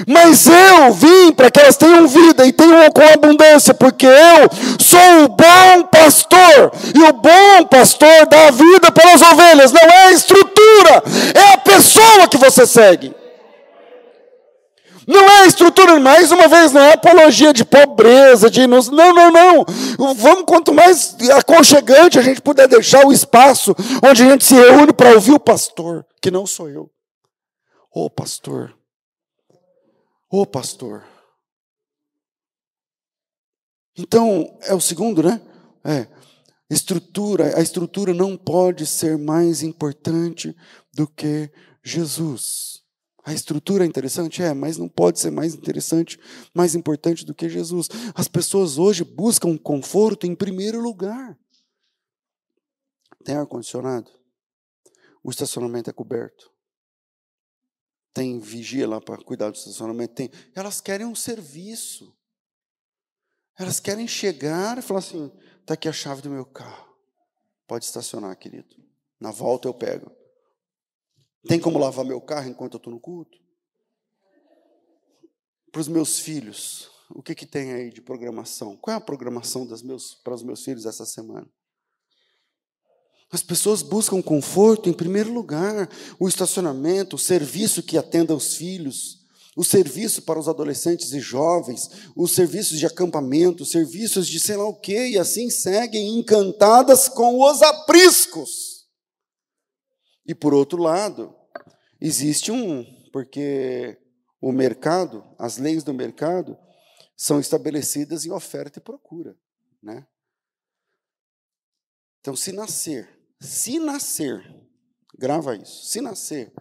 Mas 0.08 0.48
eu 0.48 0.94
vim 0.94 1.32
para 1.34 1.52
que 1.52 1.60
elas 1.60 1.76
tenham 1.76 2.08
vida 2.08 2.46
e 2.46 2.54
tenham 2.54 2.90
com 2.92 3.02
abundância, 3.02 3.74
porque 3.74 4.06
eu 4.06 4.50
sou 4.80 5.26
o 5.26 5.28
bom 5.28 5.84
pastor, 5.92 6.72
e 6.96 7.04
o 7.04 7.14
bom 7.14 7.66
pastor 7.70 8.26
dá 8.28 8.52
vida 8.52 8.92
pelas 8.92 9.22
ovelhas, 9.22 9.72
não 9.72 9.82
é 9.82 10.06
a 10.08 10.12
estrutura, 10.12 11.04
é 11.36 11.54
a 11.54 11.58
pessoa 11.58 12.28
que 12.30 12.38
você 12.38 12.66
segue. 12.66 13.14
Não 15.08 15.26
é 15.26 15.42
a 15.42 15.48
estrutura, 15.48 16.00
mais 16.00 16.32
uma 16.32 16.48
vez, 16.48 16.72
não 16.72 16.82
é 16.82 16.94
apologia 16.94 17.52
de 17.52 17.66
pobreza, 17.66 18.50
de 18.50 18.66
não, 18.68 18.80
não, 18.92 19.32
não. 19.32 19.66
Vamos, 20.16 20.46
quanto 20.46 20.74
mais 20.74 21.18
aconchegante 21.32 22.18
a 22.18 22.22
gente 22.22 22.40
puder 22.40 22.68
deixar 22.68 23.06
o 23.06 23.12
espaço 23.12 23.76
onde 24.02 24.24
a 24.24 24.30
gente 24.30 24.46
se 24.46 24.54
reúne 24.54 24.94
para 24.94 25.14
ouvir 25.14 25.34
o 25.34 25.40
pastor, 25.40 26.06
que 26.22 26.32
não 26.32 26.46
sou 26.46 26.70
eu. 26.70 26.90
Ô 27.94 28.06
oh, 28.06 28.10
pastor, 28.10 28.74
Ô 30.32 30.44
oh, 30.44 30.46
pastor. 30.46 31.04
Então, 33.98 34.58
é 34.62 34.74
o 34.74 34.80
segundo, 34.80 35.22
né? 35.22 35.42
É. 35.84 36.08
Estrutura, 36.70 37.58
a 37.58 37.62
estrutura 37.62 38.14
não 38.14 38.38
pode 38.38 38.86
ser 38.86 39.18
mais 39.18 39.62
importante 39.62 40.56
do 40.94 41.06
que 41.06 41.52
Jesus. 41.84 42.82
A 43.26 43.34
estrutura 43.34 43.84
é 43.84 43.88
interessante? 43.88 44.42
É, 44.42 44.54
mas 44.54 44.78
não 44.78 44.88
pode 44.88 45.20
ser 45.20 45.32
mais 45.32 45.54
interessante, 45.54 46.18
mais 46.54 46.76
importante 46.76 47.26
do 47.26 47.36
que 47.36 47.50
Jesus. 47.50 47.90
As 48.16 48.30
pessoas 48.30 48.78
hoje 48.78 49.04
buscam 49.04 49.58
conforto 49.58 50.26
em 50.26 50.34
primeiro 50.34 50.80
lugar. 50.80 51.38
Tem 53.26 53.36
ar-condicionado? 53.36 54.10
O 55.22 55.30
estacionamento 55.30 55.90
é 55.90 55.94
coberto? 55.94 56.51
Tem 58.14 58.40
vigia 58.40 58.88
lá 58.88 59.00
para 59.00 59.24
cuidar 59.24 59.50
do 59.50 59.56
estacionamento, 59.56 60.14
tem. 60.14 60.32
Elas 60.54 60.82
querem 60.82 61.06
um 61.06 61.16
serviço. 61.16 62.16
Elas 63.58 63.80
querem 63.80 64.08
chegar 64.08 64.78
e 64.78 64.82
falar 64.82 65.00
assim: 65.00 65.32
está 65.60 65.74
aqui 65.76 65.88
a 65.88 65.94
chave 65.94 66.22
do 66.22 66.30
meu 66.30 66.46
carro. 66.46 66.96
Pode 67.68 67.86
estacionar, 67.86 68.36
querido. 68.38 68.76
Na 69.20 69.32
volta 69.32 69.68
eu 69.68 69.74
pego. 69.74 70.12
Tem 71.48 71.60
como 71.60 71.80
lavar 71.80 72.06
meu 72.06 72.22
carro 72.22 72.50
enquanto 72.50 72.74
eu 72.74 72.78
estou 72.78 72.94
no 72.94 73.00
culto? 73.00 73.40
Para 75.72 75.82
os 75.82 75.88
meus 75.88 76.20
filhos, 76.20 76.92
o 77.10 77.24
que, 77.24 77.34
que 77.34 77.46
tem 77.46 77.72
aí 77.74 77.90
de 77.90 78.02
programação? 78.02 78.76
Qual 78.76 78.94
é 78.94 78.98
a 78.98 79.02
programação 79.02 79.66
das 79.66 79.82
meus, 79.82 80.16
para 80.16 80.34
os 80.34 80.44
meus 80.44 80.64
filhos 80.64 80.86
essa 80.86 81.06
semana? 81.06 81.50
As 83.32 83.42
pessoas 83.42 83.82
buscam 83.82 84.22
conforto 84.22 84.90
em 84.90 84.94
primeiro 84.94 85.32
lugar, 85.32 85.90
o 86.20 86.28
estacionamento, 86.28 87.16
o 87.16 87.20
serviço 87.20 87.82
que 87.82 87.98
atenda 87.98 88.34
aos 88.34 88.56
filhos, 88.56 89.22
o 89.56 89.64
serviço 89.64 90.24
para 90.24 90.40
os 90.40 90.50
adolescentes 90.50 91.14
e 91.14 91.20
jovens, 91.20 91.90
os 92.16 92.32
serviços 92.32 92.78
de 92.78 92.86
acampamento, 92.86 93.64
os 93.64 93.72
serviços 93.72 94.28
de 94.28 94.40
sei 94.40 94.58
lá 94.58 94.66
o 94.66 94.76
quê, 94.76 95.10
e 95.10 95.18
assim 95.18 95.50
seguem 95.50 96.20
encantadas 96.20 97.08
com 97.08 97.42
os 97.42 97.62
apriscos. 97.62 98.88
E 100.26 100.36
por 100.36 100.54
outro 100.54 100.82
lado, 100.82 101.34
existe 102.02 102.52
um, 102.52 102.86
porque 103.14 103.98
o 104.42 104.52
mercado, 104.52 105.24
as 105.40 105.58
leis 105.58 105.84
do 105.84 105.94
mercado, 105.94 106.58
são 107.16 107.40
estabelecidas 107.40 108.26
em 108.26 108.32
oferta 108.32 108.80
e 108.80 108.82
procura. 108.82 109.38
Né? 109.82 110.06
Então, 112.20 112.36
se 112.36 112.52
nascer, 112.52 113.21
se 113.42 113.80
nascer, 113.80 114.42
grava 115.18 115.56
isso, 115.56 115.86
se 115.86 116.00
nascer 116.00 116.54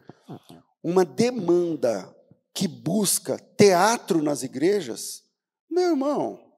uma 0.82 1.04
demanda 1.04 2.16
que 2.54 2.66
busca 2.66 3.38
teatro 3.56 4.22
nas 4.22 4.42
igrejas, 4.42 5.22
meu 5.70 5.90
irmão, 5.90 6.50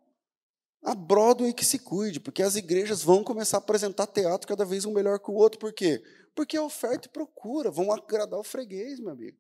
a 0.80 0.94
Broadway 0.94 1.52
que 1.52 1.64
se 1.64 1.78
cuide, 1.78 2.20
porque 2.20 2.42
as 2.42 2.54
igrejas 2.54 3.02
vão 3.02 3.24
começar 3.24 3.56
a 3.56 3.58
apresentar 3.58 4.06
teatro 4.06 4.46
cada 4.46 4.64
vez 4.64 4.84
um 4.84 4.92
melhor 4.92 5.18
que 5.18 5.30
o 5.30 5.34
outro, 5.34 5.58
por 5.58 5.72
quê? 5.72 6.02
Porque 6.34 6.56
é 6.56 6.60
oferta 6.60 7.08
e 7.08 7.10
procura, 7.10 7.70
vão 7.70 7.92
agradar 7.92 8.38
o 8.38 8.44
freguês, 8.44 9.00
meu 9.00 9.10
amigo. 9.10 9.38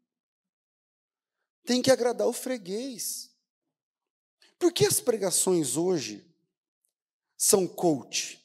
Tem 1.64 1.80
que 1.80 1.92
agradar 1.92 2.26
o 2.26 2.32
freguês. 2.32 3.30
Por 4.58 4.72
que 4.72 4.84
as 4.84 5.00
pregações 5.00 5.76
hoje 5.76 6.28
são 7.36 7.68
coach? 7.68 8.41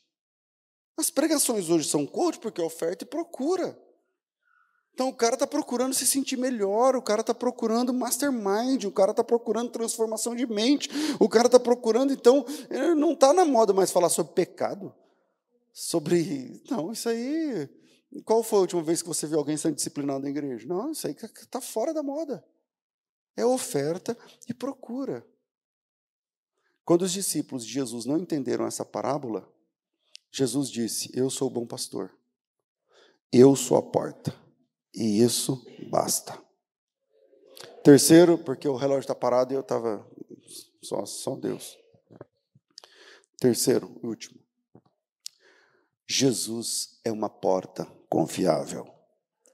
As 0.97 1.11
pregações 1.11 1.69
hoje 1.69 1.87
são 1.87 2.05
coach 2.05 2.39
porque 2.39 2.59
é 2.59 2.63
oferta 2.63 3.03
e 3.03 3.07
procura. 3.07 3.77
Então 4.97 5.09
o 5.09 5.13
cara 5.13 5.35
está 5.35 5.45
procurando 5.45 5.93
se 5.93 6.07
sentir 6.07 6.37
melhor, 6.37 6.95
o 6.95 7.01
cara 7.03 7.21
está 7.21 7.31
procurando 7.31 7.93
mastermind, 7.93 8.85
o 8.85 8.91
cara 8.91 9.11
está 9.11 9.23
procurando 9.23 9.69
transformação 9.69 10.35
de 10.35 10.47
mente, 10.47 10.89
o 11.19 11.29
cara 11.29 11.45
está 11.45 11.59
procurando, 11.59 12.11
então, 12.11 12.43
não 12.97 13.11
está 13.13 13.31
na 13.31 13.45
moda 13.45 13.73
mais 13.73 13.91
falar 13.91 14.09
sobre 14.09 14.33
pecado. 14.33 14.91
Sobre. 15.71 16.63
Não, 16.67 16.91
isso 16.91 17.07
aí. 17.07 17.69
Qual 18.25 18.41
foi 18.41 18.57
a 18.57 18.61
última 18.61 18.81
vez 18.81 19.03
que 19.03 19.07
você 19.07 19.27
viu 19.27 19.37
alguém 19.37 19.55
sendo 19.55 19.75
disciplinado 19.75 20.21
na 20.21 20.29
igreja? 20.31 20.67
Não, 20.67 20.89
isso 20.89 21.05
aí 21.05 21.15
está 21.15 21.61
fora 21.61 21.93
da 21.93 22.01
moda. 22.01 22.43
É 23.35 23.45
oferta 23.45 24.17
e 24.49 24.53
procura. 24.53 25.23
Quando 26.83 27.03
os 27.03 27.11
discípulos 27.11 27.63
de 27.63 27.71
Jesus 27.71 28.05
não 28.05 28.17
entenderam 28.17 28.65
essa 28.65 28.83
parábola, 28.83 29.47
Jesus 30.37 30.69
disse: 30.69 31.09
Eu 31.15 31.31
sou 31.31 31.47
o 31.47 31.51
bom 31.51 31.65
pastor, 31.65 32.15
eu 33.33 33.55
sou 33.55 33.75
a 33.75 33.81
porta, 33.81 34.31
e 34.93 35.19
isso 35.23 35.65
basta. 35.89 36.39
Terceiro, 37.83 38.37
porque 38.37 38.67
o 38.67 38.75
relógio 38.75 38.99
está 38.99 39.15
parado 39.15 39.51
e 39.51 39.55
eu 39.55 39.61
estava. 39.61 40.07
Só, 40.79 41.03
só 41.07 41.35
Deus. 41.35 41.75
Terceiro, 43.39 43.99
último. 44.03 44.39
Jesus 46.07 46.99
é 47.03 47.11
uma 47.11 47.29
porta 47.29 47.87
confiável. 48.07 48.87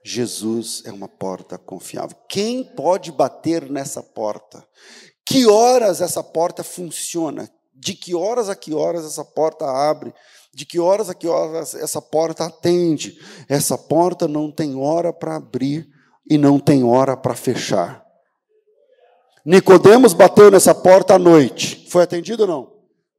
Jesus 0.03 0.83
é 0.83 0.91
uma 0.91 1.07
porta 1.07 1.57
confiável. 1.57 2.17
Quem 2.27 2.61
pode 2.61 3.09
bater 3.09 3.71
nessa 3.71 4.03
porta? 4.03 4.67
Que 5.25 5.45
horas 5.45 6.01
essa 6.01 6.21
porta 6.21 6.61
funciona? 6.61 7.49
De 7.75 7.93
que 7.93 8.15
horas 8.15 8.49
a 8.49 8.55
que 8.55 8.73
horas 8.73 9.05
essa 9.05 9.25
porta 9.25 9.65
abre? 9.65 10.13
De 10.53 10.65
que 10.65 10.79
horas 10.79 11.09
a 11.09 11.13
que 11.13 11.27
horas 11.27 11.73
essa 11.73 12.01
porta 12.01 12.45
atende? 12.45 13.17
Essa 13.49 13.77
porta 13.77 14.27
não 14.27 14.51
tem 14.51 14.75
hora 14.75 15.11
para 15.11 15.35
abrir 15.35 15.87
e 16.29 16.37
não 16.37 16.59
tem 16.59 16.83
hora 16.83 17.17
para 17.17 17.35
fechar. 17.35 18.03
Nicodemos 19.45 20.13
bateu 20.13 20.49
nessa 20.49 20.73
porta 20.73 21.15
à 21.15 21.19
noite. 21.19 21.85
Foi 21.89 22.03
atendido 22.03 22.43
ou 22.43 22.47
não? 22.47 22.73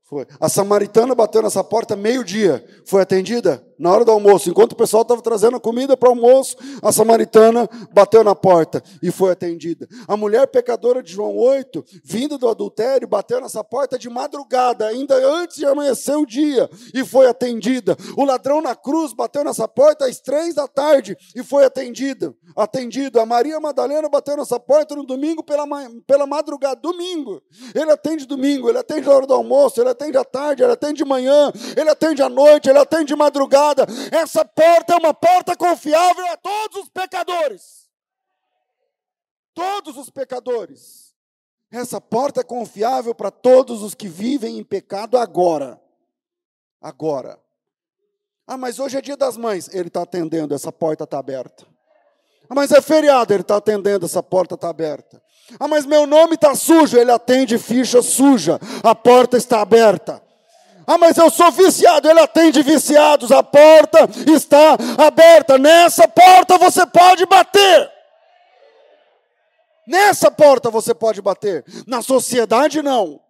Foi. 0.04 0.26
A 0.38 0.48
samaritana 0.48 1.14
bateu 1.14 1.42
nessa 1.42 1.62
porta 1.64 1.96
meio-dia. 1.96 2.64
Foi 2.86 3.02
atendida? 3.02 3.66
Na 3.78 3.92
hora 3.92 4.04
do 4.04 4.10
almoço. 4.10 4.48
Enquanto 4.48 4.72
o 4.72 4.76
pessoal 4.76 5.02
estava 5.02 5.20
trazendo 5.20 5.56
a 5.56 5.60
comida 5.60 5.96
para 5.96 6.08
o 6.08 6.12
almoço, 6.12 6.56
a 6.82 6.92
samaritana 6.92 7.68
bateu 7.92 8.22
na 8.22 8.34
porta 8.34 8.82
e 9.02 9.10
foi 9.10 9.32
atendida. 9.32 9.88
A 10.06 10.16
mulher 10.16 10.46
pecadora 10.46 11.02
de 11.02 11.12
João 11.12 11.36
8, 11.36 11.84
vindo 12.04 12.38
do 12.38 12.48
adultério, 12.48 13.08
bateu 13.08 13.40
nessa 13.40 13.64
porta 13.64 13.98
de 13.98 14.08
madrugada, 14.08 14.86
ainda 14.86 15.14
antes 15.14 15.56
de 15.56 15.66
amanhecer 15.66 16.16
o 16.16 16.26
dia, 16.26 16.68
e 16.92 17.04
foi 17.04 17.26
atendida. 17.26 17.96
O 18.16 18.24
ladrão 18.24 18.60
na 18.60 18.74
cruz 18.74 19.12
bateu 19.12 19.42
nessa 19.42 19.66
porta 19.66 20.06
às 20.06 20.20
três 20.20 20.54
da 20.54 20.68
tarde 20.68 21.16
e 21.34 21.42
foi 21.42 21.64
atendida. 21.64 22.34
Atendido. 22.54 23.18
A 23.18 23.26
Maria 23.26 23.58
Madalena 23.58 24.08
bateu 24.08 24.36
nessa 24.36 24.60
porta 24.60 24.94
no 24.94 25.04
domingo 25.04 25.42
pela, 25.42 25.66
pela 26.06 26.26
madrugada. 26.26 26.80
Domingo. 26.80 27.42
Ele 27.74 27.90
atende 27.90 28.26
domingo, 28.26 28.68
ele 28.68 28.78
atende 28.78 29.06
na 29.06 29.14
hora 29.14 29.26
do 29.26 29.34
almoço, 29.34 29.80
ele 29.80 29.88
atende 29.88 30.16
à 30.16 30.24
tarde, 30.24 30.62
ele 30.62 30.72
atende 30.72 30.98
de 30.98 31.04
manhã, 31.04 31.52
ele 31.76 31.88
atende 31.88 32.22
à 32.22 32.28
noite, 32.28 32.68
ele 32.68 32.78
atende 32.78 33.06
de 33.06 33.16
madrugada. 33.16 33.63
Essa 34.12 34.44
porta 34.44 34.94
é 34.94 34.96
uma 34.96 35.14
porta 35.14 35.56
confiável 35.56 36.26
a 36.32 36.36
todos 36.36 36.82
os 36.82 36.88
pecadores. 36.88 37.88
Todos 39.54 39.96
os 39.96 40.10
pecadores. 40.10 41.14
Essa 41.70 42.00
porta 42.00 42.40
é 42.40 42.44
confiável 42.44 43.14
para 43.14 43.30
todos 43.30 43.82
os 43.82 43.94
que 43.94 44.08
vivem 44.08 44.58
em 44.58 44.64
pecado 44.64 45.18
agora. 45.18 45.80
Agora. 46.80 47.38
Ah, 48.46 48.56
mas 48.56 48.78
hoje 48.78 48.98
é 48.98 49.00
dia 49.00 49.16
das 49.16 49.36
mães. 49.36 49.68
Ele 49.72 49.88
está 49.88 50.02
atendendo, 50.02 50.54
essa 50.54 50.70
porta 50.70 51.04
está 51.04 51.18
aberta. 51.18 51.66
Ah, 52.48 52.54
mas 52.54 52.70
é 52.70 52.80
feriado, 52.80 53.32
ele 53.32 53.40
está 53.40 53.56
atendendo, 53.56 54.04
essa 54.04 54.22
porta 54.22 54.54
está 54.54 54.68
aberta. 54.68 55.22
Ah, 55.58 55.66
mas 55.66 55.86
meu 55.86 56.06
nome 56.06 56.34
está 56.34 56.54
sujo. 56.54 56.96
Ele 56.98 57.10
atende 57.10 57.58
ficha 57.58 58.02
suja. 58.02 58.58
A 58.82 58.94
porta 58.94 59.36
está 59.36 59.60
aberta. 59.60 60.22
Ah, 60.86 60.98
mas 60.98 61.16
eu 61.16 61.30
sou 61.30 61.50
viciado. 61.50 62.08
Ele 62.08 62.20
atende 62.20 62.62
viciados. 62.62 63.30
A 63.30 63.42
porta 63.42 64.08
está 64.32 64.76
aberta. 64.98 65.58
Nessa 65.58 66.06
porta 66.08 66.58
você 66.58 66.86
pode 66.86 67.26
bater. 67.26 67.90
Nessa 69.86 70.30
porta 70.30 70.70
você 70.70 70.94
pode 70.94 71.20
bater. 71.20 71.64
Na 71.86 72.02
sociedade, 72.02 72.82
não. 72.82 73.20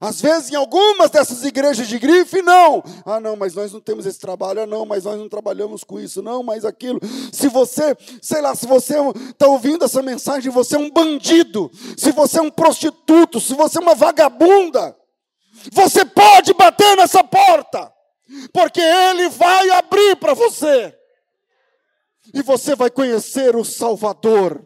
Às 0.00 0.18
vezes, 0.18 0.50
em 0.50 0.56
algumas 0.56 1.10
dessas 1.10 1.44
igrejas 1.44 1.86
de 1.86 1.98
grife, 1.98 2.40
não. 2.40 2.82
Ah, 3.04 3.20
não, 3.20 3.36
mas 3.36 3.54
nós 3.54 3.70
não 3.70 3.80
temos 3.80 4.06
esse 4.06 4.18
trabalho. 4.18 4.62
Ah, 4.62 4.66
não, 4.66 4.86
mas 4.86 5.04
nós 5.04 5.18
não 5.18 5.28
trabalhamos 5.28 5.84
com 5.84 6.00
isso. 6.00 6.22
Não, 6.22 6.42
mas 6.42 6.64
aquilo. 6.64 6.98
Se 7.30 7.48
você, 7.48 7.94
sei 8.22 8.40
lá, 8.40 8.54
se 8.54 8.66
você 8.66 8.96
está 9.28 9.46
ouvindo 9.46 9.84
essa 9.84 10.00
mensagem, 10.00 10.50
você 10.50 10.76
é 10.76 10.78
um 10.78 10.90
bandido. 10.90 11.70
Se 11.98 12.12
você 12.12 12.38
é 12.38 12.42
um 12.42 12.50
prostituto, 12.50 13.38
se 13.40 13.52
você 13.52 13.76
é 13.76 13.82
uma 13.82 13.94
vagabunda, 13.94 14.96
você 15.72 16.04
pode 16.04 16.52
bater 16.54 16.96
nessa 16.96 17.22
porta, 17.24 17.92
porque 18.52 18.80
Ele 18.80 19.28
vai 19.28 19.70
abrir 19.70 20.16
para 20.16 20.34
você. 20.34 20.96
E 22.32 22.42
você 22.42 22.76
vai 22.76 22.90
conhecer 22.90 23.56
o 23.56 23.64
Salvador 23.64 24.64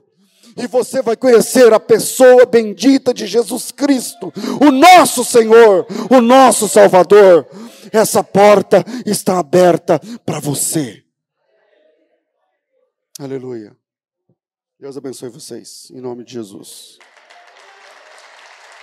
e 0.57 0.67
você 0.67 1.03
vai 1.03 1.17
conhecer 1.17 1.73
a 1.73 1.81
pessoa 1.81 2.47
bendita 2.47 3.13
de 3.13 3.27
Jesus 3.27 3.73
Cristo, 3.73 4.33
o 4.61 4.71
nosso 4.71 5.25
Senhor, 5.25 5.87
o 6.11 6.21
nosso 6.21 6.69
Salvador. 6.69 7.47
Essa 7.93 8.23
porta 8.23 8.85
está 9.05 9.39
aberta 9.39 10.01
para 10.25 10.39
você. 10.39 11.03
Aleluia. 13.19 13.77
Deus 14.79 14.97
abençoe 14.97 15.29
vocês, 15.29 15.89
em 15.91 16.01
nome 16.01 16.25
de 16.25 16.33
Jesus. 16.33 16.99